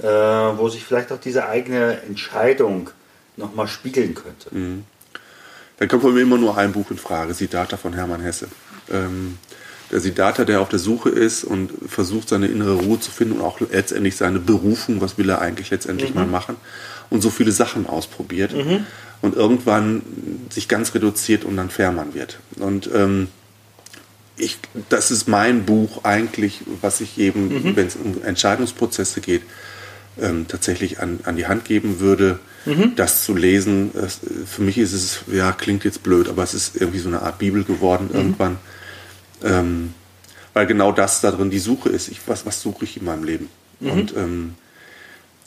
äh, 0.00 0.06
wo 0.06 0.68
sich 0.68 0.84
vielleicht 0.84 1.12
auch 1.12 1.20
diese 1.20 1.48
eigene 1.48 2.00
Entscheidung 2.02 2.90
nochmal 3.36 3.68
spiegeln 3.68 4.14
könnte? 4.14 4.54
Mhm. 4.54 4.84
Dann 5.78 5.88
kommt 5.88 6.02
von 6.02 6.14
mir 6.14 6.22
immer 6.22 6.38
nur 6.38 6.56
ein 6.56 6.72
Buch 6.72 6.90
in 6.90 6.98
Frage, 6.98 7.34
Siddhartha 7.34 7.76
von 7.76 7.94
Hermann 7.94 8.20
Hesse. 8.20 8.48
Ähm, 8.90 9.38
der 9.90 10.00
Siddhartha, 10.00 10.44
der 10.44 10.60
auf 10.60 10.68
der 10.68 10.78
Suche 10.78 11.10
ist 11.10 11.44
und 11.44 11.70
versucht, 11.88 12.28
seine 12.28 12.46
innere 12.46 12.74
Ruhe 12.74 13.00
zu 13.00 13.10
finden 13.10 13.34
und 13.34 13.42
auch 13.42 13.60
letztendlich 13.60 14.16
seine 14.16 14.38
Berufung, 14.38 15.00
was 15.00 15.18
will 15.18 15.28
er 15.28 15.40
eigentlich 15.40 15.70
letztendlich 15.70 16.10
mhm. 16.10 16.16
mal 16.16 16.26
machen 16.26 16.56
und 17.10 17.22
so 17.22 17.30
viele 17.30 17.52
Sachen 17.52 17.86
ausprobiert 17.86 18.52
mhm. 18.54 18.86
und 19.22 19.36
irgendwann 19.36 20.02
sich 20.50 20.68
ganz 20.68 20.94
reduziert 20.94 21.44
und 21.44 21.56
dann 21.56 21.70
Fährmann 21.70 22.14
wird. 22.14 22.38
Und 22.58 22.90
ähm, 22.94 23.28
ich, 24.36 24.58
das 24.88 25.10
ist 25.10 25.28
mein 25.28 25.64
Buch 25.64 26.04
eigentlich, 26.04 26.60
was 26.80 27.00
ich 27.00 27.18
eben, 27.18 27.48
mhm. 27.48 27.76
wenn 27.76 27.86
es 27.86 27.96
um 27.96 28.22
Entscheidungsprozesse 28.22 29.20
geht, 29.20 29.42
ähm, 30.20 30.46
tatsächlich 30.48 31.00
an, 31.00 31.20
an 31.24 31.36
die 31.36 31.46
Hand 31.46 31.64
geben 31.64 32.00
würde, 32.00 32.38
mhm. 32.66 32.94
das 32.96 33.24
zu 33.24 33.34
lesen. 33.34 33.90
Es, 33.94 34.20
für 34.46 34.62
mich 34.62 34.78
ist 34.78 34.92
es, 34.92 35.20
ja, 35.32 35.52
klingt 35.52 35.84
jetzt 35.84 36.02
blöd, 36.02 36.28
aber 36.28 36.42
es 36.42 36.54
ist 36.54 36.76
irgendwie 36.76 36.98
so 36.98 37.08
eine 37.08 37.22
Art 37.22 37.38
Bibel 37.38 37.64
geworden 37.64 38.08
mhm. 38.10 38.16
irgendwann. 38.16 38.58
Ähm, 39.42 39.94
weil 40.52 40.66
genau 40.66 40.92
das 40.92 41.20
da 41.20 41.32
drin 41.32 41.50
die 41.50 41.58
Suche 41.58 41.88
ist. 41.88 42.08
Ich, 42.08 42.20
was, 42.26 42.46
was 42.46 42.60
suche 42.60 42.84
ich 42.84 42.96
in 42.96 43.04
meinem 43.04 43.24
Leben? 43.24 43.48
Mhm. 43.80 43.90
Und 43.90 44.16
ähm, 44.16 44.54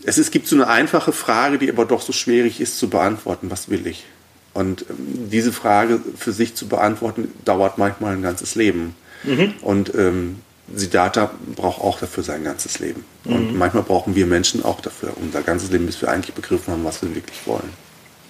es, 0.03 0.17
es 0.17 0.31
gibt 0.31 0.47
so 0.47 0.55
eine 0.55 0.67
einfache 0.67 1.11
Frage, 1.11 1.57
die 1.57 1.69
aber 1.69 1.85
doch 1.85 2.01
so 2.01 2.13
schwierig 2.13 2.61
ist 2.61 2.77
zu 2.77 2.89
beantworten. 2.89 3.49
Was 3.49 3.69
will 3.69 3.87
ich? 3.87 4.05
Und 4.53 4.85
ähm, 4.89 5.29
diese 5.29 5.51
Frage 5.51 5.99
für 6.17 6.31
sich 6.31 6.55
zu 6.55 6.67
beantworten, 6.67 7.31
dauert 7.45 7.77
manchmal 7.77 8.13
ein 8.13 8.21
ganzes 8.21 8.55
Leben. 8.55 8.95
Mhm. 9.23 9.53
Und 9.61 9.93
ähm, 9.95 10.37
Siddhartha 10.73 11.31
braucht 11.55 11.81
auch 11.81 11.99
dafür 11.99 12.23
sein 12.23 12.43
ganzes 12.43 12.79
Leben. 12.79 13.05
Mhm. 13.23 13.33
Und 13.33 13.57
manchmal 13.57 13.83
brauchen 13.83 14.15
wir 14.15 14.25
Menschen 14.25 14.63
auch 14.63 14.81
dafür, 14.81 15.13
unser 15.21 15.41
ganzes 15.41 15.71
Leben, 15.71 15.85
bis 15.85 16.01
wir 16.01 16.09
eigentlich 16.09 16.35
begriffen 16.35 16.73
haben, 16.73 16.83
was 16.83 17.01
wir 17.01 17.13
wirklich 17.13 17.45
wollen. 17.45 17.69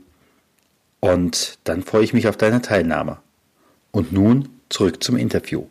und 0.99 1.57
dann 1.63 1.83
freue 1.83 2.03
ich 2.03 2.13
mich 2.13 2.27
auf 2.27 2.35
deine 2.37 2.61
Teilnahme. 2.61 3.17
Und 3.91 4.13
nun 4.13 4.49
zurück 4.69 5.03
zum 5.03 5.17
Interview. 5.17 5.65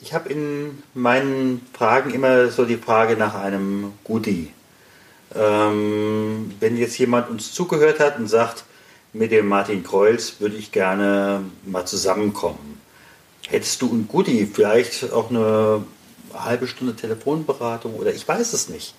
Ich 0.00 0.14
habe 0.14 0.28
in 0.28 0.82
meinen 0.94 1.60
Fragen 1.72 2.14
immer 2.14 2.48
so 2.48 2.64
die 2.64 2.76
Frage 2.76 3.16
nach 3.16 3.34
einem 3.34 3.92
Goodie. 4.04 4.52
Ähm, 5.34 6.52
wenn 6.60 6.76
jetzt 6.76 6.98
jemand 6.98 7.28
uns 7.30 7.52
zugehört 7.52 8.00
hat 8.00 8.18
und 8.18 8.28
sagt, 8.28 8.64
mit 9.12 9.32
dem 9.32 9.46
Martin 9.46 9.82
Kreuz 9.82 10.34
würde 10.38 10.56
ich 10.56 10.72
gerne 10.72 11.42
mal 11.64 11.86
zusammenkommen. 11.86 12.80
Hättest 13.48 13.80
du 13.82 13.92
ein 13.92 14.08
Goodie, 14.08 14.46
vielleicht 14.52 15.12
auch 15.12 15.30
eine 15.30 15.84
halbe 16.34 16.66
Stunde 16.66 16.94
Telefonberatung 16.94 17.94
oder 17.94 18.12
ich 18.14 18.26
weiß 18.26 18.52
es 18.52 18.68
nicht. 18.68 18.94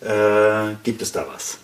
Äh, 0.00 0.74
gibt 0.82 1.02
es 1.02 1.12
da 1.12 1.26
was? 1.32 1.58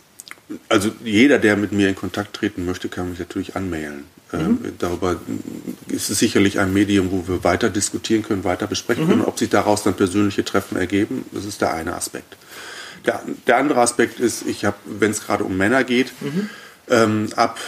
Also 0.68 0.90
jeder, 1.04 1.38
der 1.38 1.56
mit 1.56 1.72
mir 1.72 1.88
in 1.88 1.94
Kontakt 1.94 2.34
treten 2.34 2.64
möchte, 2.64 2.88
kann 2.88 3.10
mich 3.10 3.18
natürlich 3.18 3.56
anmailen. 3.56 4.04
Ähm, 4.32 4.40
mhm. 4.40 4.46
Ähm, 4.64 4.72
darüber 4.78 5.16
ist 5.88 6.10
es 6.10 6.18
sicherlich 6.18 6.58
ein 6.58 6.72
Medium, 6.72 7.10
wo 7.10 7.26
wir 7.26 7.44
weiter 7.44 7.70
diskutieren 7.70 8.22
können, 8.22 8.44
weiter 8.44 8.66
besprechen 8.66 9.04
mhm. 9.04 9.08
können. 9.08 9.24
Ob 9.24 9.38
sich 9.38 9.50
daraus 9.50 9.82
dann 9.82 9.94
persönliche 9.94 10.44
Treffen 10.44 10.76
ergeben, 10.76 11.24
das 11.32 11.44
ist 11.44 11.60
der 11.60 11.74
eine 11.74 11.94
Aspekt. 11.94 12.36
Der, 13.06 13.22
der 13.46 13.56
andere 13.56 13.80
Aspekt 13.80 14.20
ist, 14.20 14.46
ich 14.46 14.64
habe, 14.64 14.76
wenn 14.84 15.10
es 15.10 15.24
gerade 15.24 15.44
um 15.44 15.56
Männer 15.56 15.84
geht, 15.84 16.12
mhm. 16.20 16.50
ähm, 16.88 17.28
ab 17.36 17.58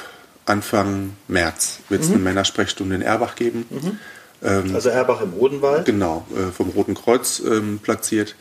Anfang 0.47 1.17
März 1.29 1.81
wird 1.89 2.03
es 2.03 2.09
mhm. 2.09 2.15
eine 2.15 2.25
Männersprechstunde 2.25 2.97
in 2.97 3.03
Erbach 3.03 3.37
geben. 3.37 3.67
Mhm. 3.71 3.99
Ähm, 4.43 4.75
also 4.75 4.89
Erbach 4.89 5.21
im 5.21 5.35
Odenwald? 5.35 5.85
Genau, 5.85 6.27
äh, 6.35 6.51
vom 6.51 6.71
Roten 6.71 6.95
Kreuz 6.95 7.41
ähm, 7.41 7.79
platziert. 7.83 8.35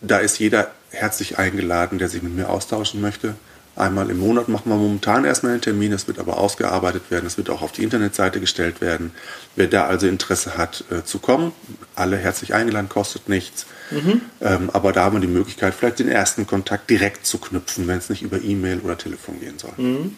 Da 0.00 0.18
ist 0.18 0.38
jeder 0.38 0.70
herzlich 0.90 1.38
eingeladen, 1.38 1.98
der 1.98 2.08
sich 2.08 2.22
mit 2.22 2.34
mir 2.34 2.48
austauschen 2.48 3.00
möchte. 3.00 3.34
Einmal 3.76 4.08
im 4.10 4.20
Monat 4.20 4.48
machen 4.48 4.70
wir 4.70 4.76
momentan 4.76 5.24
erstmal 5.24 5.52
einen 5.52 5.60
Termin, 5.60 5.90
das 5.90 6.06
wird 6.06 6.20
aber 6.20 6.38
ausgearbeitet 6.38 7.10
werden, 7.10 7.24
das 7.24 7.36
wird 7.36 7.50
auch 7.50 7.60
auf 7.60 7.72
die 7.72 7.82
Internetseite 7.82 8.38
gestellt 8.38 8.80
werden. 8.80 9.12
Wer 9.56 9.66
da 9.66 9.86
also 9.86 10.06
Interesse 10.06 10.56
hat 10.56 10.84
äh, 10.90 11.02
zu 11.04 11.18
kommen, 11.18 11.52
alle 11.96 12.16
herzlich 12.16 12.54
eingeladen, 12.54 12.88
kostet 12.88 13.28
nichts. 13.28 13.66
Mhm. 13.90 14.20
Ähm, 14.40 14.70
aber 14.72 14.92
da 14.92 15.04
haben 15.04 15.16
wir 15.16 15.20
die 15.20 15.26
Möglichkeit, 15.26 15.74
vielleicht 15.74 15.98
den 15.98 16.08
ersten 16.08 16.46
Kontakt 16.46 16.88
direkt 16.88 17.26
zu 17.26 17.38
knüpfen, 17.38 17.88
wenn 17.88 17.98
es 17.98 18.10
nicht 18.10 18.22
über 18.22 18.40
E-Mail 18.40 18.80
oder 18.80 18.96
Telefon 18.96 19.40
gehen 19.40 19.58
soll. 19.58 19.72
Mhm. 19.76 20.16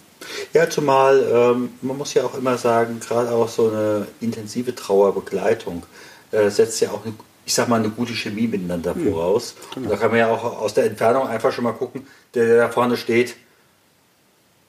Ja, 0.53 0.69
zumal 0.69 1.25
ähm, 1.33 1.71
man 1.81 1.97
muss 1.97 2.13
ja 2.15 2.25
auch 2.25 2.37
immer 2.37 2.59
sagen, 2.59 3.01
gerade 3.01 3.31
auch 3.31 3.49
so 3.49 3.71
eine 3.71 4.07
intensive 4.21 4.75
Trauerbegleitung 4.75 5.85
äh, 6.31 6.51
setzt 6.51 6.81
ja 6.81 6.91
auch, 6.91 7.05
eine, 7.05 7.15
ich 7.45 7.55
sag 7.55 7.69
mal, 7.69 7.81
eine 7.81 7.91
gute 7.91 8.13
Chemie 8.13 8.49
miteinander 8.49 8.95
mhm. 8.95 9.13
voraus. 9.13 9.55
Genau. 9.75 9.91
da 9.91 9.97
kann 9.97 10.11
man 10.11 10.19
ja 10.19 10.29
auch 10.29 10.61
aus 10.61 10.75
der 10.75 10.85
Entfernung 10.85 11.27
einfach 11.27 11.53
schon 11.53 11.65
mal 11.65 11.73
gucken, 11.73 12.07
der, 12.35 12.47
der 12.47 12.57
da 12.59 12.69
vorne 12.69 12.97
steht, 12.97 13.37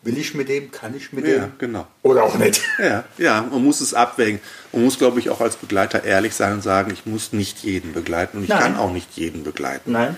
will 0.08 0.18
ich 0.18 0.34
mit 0.34 0.48
dem, 0.48 0.72
kann 0.72 0.96
ich 0.96 1.12
mit 1.12 1.28
ja, 1.28 1.34
dem? 1.34 1.42
Ja, 1.42 1.50
genau. 1.60 1.88
Oder 2.02 2.24
auch 2.24 2.38
nicht. 2.38 2.62
Ja, 2.80 3.04
ja, 3.18 3.42
man 3.52 3.64
muss 3.64 3.82
es 3.82 3.94
abwägen. 3.94 4.40
Man 4.72 4.84
muss, 4.84 4.98
glaube 4.98 5.20
ich, 5.20 5.30
auch 5.30 5.42
als 5.42 5.58
Begleiter 5.58 6.04
ehrlich 6.04 6.34
sein 6.34 6.54
und 6.54 6.62
sagen, 6.64 6.92
ich 6.92 7.06
muss 7.06 7.34
nicht 7.34 7.64
jeden 7.64 7.92
begleiten 7.94 8.38
und 8.38 8.44
ich 8.44 8.50
Nein. 8.50 8.60
kann 8.60 8.78
auch 8.78 8.94
nicht 8.94 9.10
jeden 9.16 9.44
begleiten. 9.44 9.92
Nein. 9.92 10.16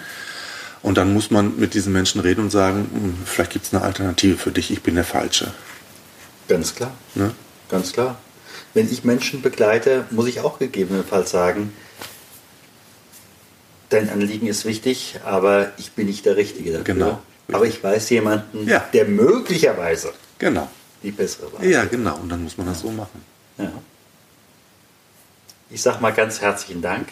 Und 0.84 0.98
dann 0.98 1.14
muss 1.14 1.32
man 1.32 1.58
mit 1.58 1.74
diesen 1.74 1.92
Menschen 1.92 2.22
reden 2.22 2.42
und 2.42 2.52
sagen, 2.52 2.88
hm, 2.94 3.18
vielleicht 3.26 3.52
gibt 3.52 3.66
es 3.66 3.74
eine 3.74 3.84
Alternative 3.84 4.38
für 4.38 4.52
dich, 4.52 4.72
ich 4.72 4.84
bin 4.84 4.96
der 4.96 5.04
Falsche. 5.04 5.52
Ganz 6.48 6.76
klar. 6.76 6.92
Ne? 7.16 7.32
Ganz 7.70 7.92
klar. 7.92 8.20
Wenn 8.74 8.92
ich 8.92 9.04
Menschen 9.04 9.42
begleite, 9.42 10.06
muss 10.12 10.28
ich 10.28 10.42
auch 10.42 10.60
gegebenenfalls 10.60 11.32
sagen, 11.32 11.74
dein 13.90 14.10
Anliegen 14.10 14.48
ist 14.48 14.66
wichtig, 14.66 15.20
aber 15.26 15.72
ich 15.78 15.94
bin 15.94 16.06
nicht 16.06 16.26
der 16.26 16.36
Richtige 16.36 16.72
dafür. 16.72 16.84
Genau. 16.84 17.22
Aber 17.56 17.66
ich 17.66 17.84
weiß 17.84 18.10
jemanden, 18.12 18.68
ja. 18.68 18.80
der 18.94 19.06
möglicherweise 19.06 20.14
genau. 20.38 20.70
die 21.04 21.12
bessere 21.12 21.52
war. 21.54 21.64
Ja, 21.64 21.86
genau. 21.86 22.18
Und 22.18 22.30
dann 22.30 22.44
muss 22.44 22.58
man 22.58 22.68
das 22.68 22.82
so 22.82 22.92
machen. 22.92 23.24
Ja. 23.58 23.72
Ich 25.70 25.82
sage 25.82 26.02
mal 26.02 26.12
ganz 26.12 26.42
herzlichen 26.42 26.82
Dank. 26.82 27.10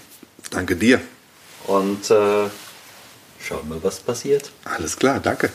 Danke 0.52 0.76
dir. 0.76 1.02
Und 1.66 2.10
äh, 2.10 2.50
Schauen 3.40 3.70
wir, 3.70 3.82
was 3.84 4.00
passiert. 4.00 4.52
Alles 4.66 4.98
klar, 4.98 5.20
danke. 5.20 5.52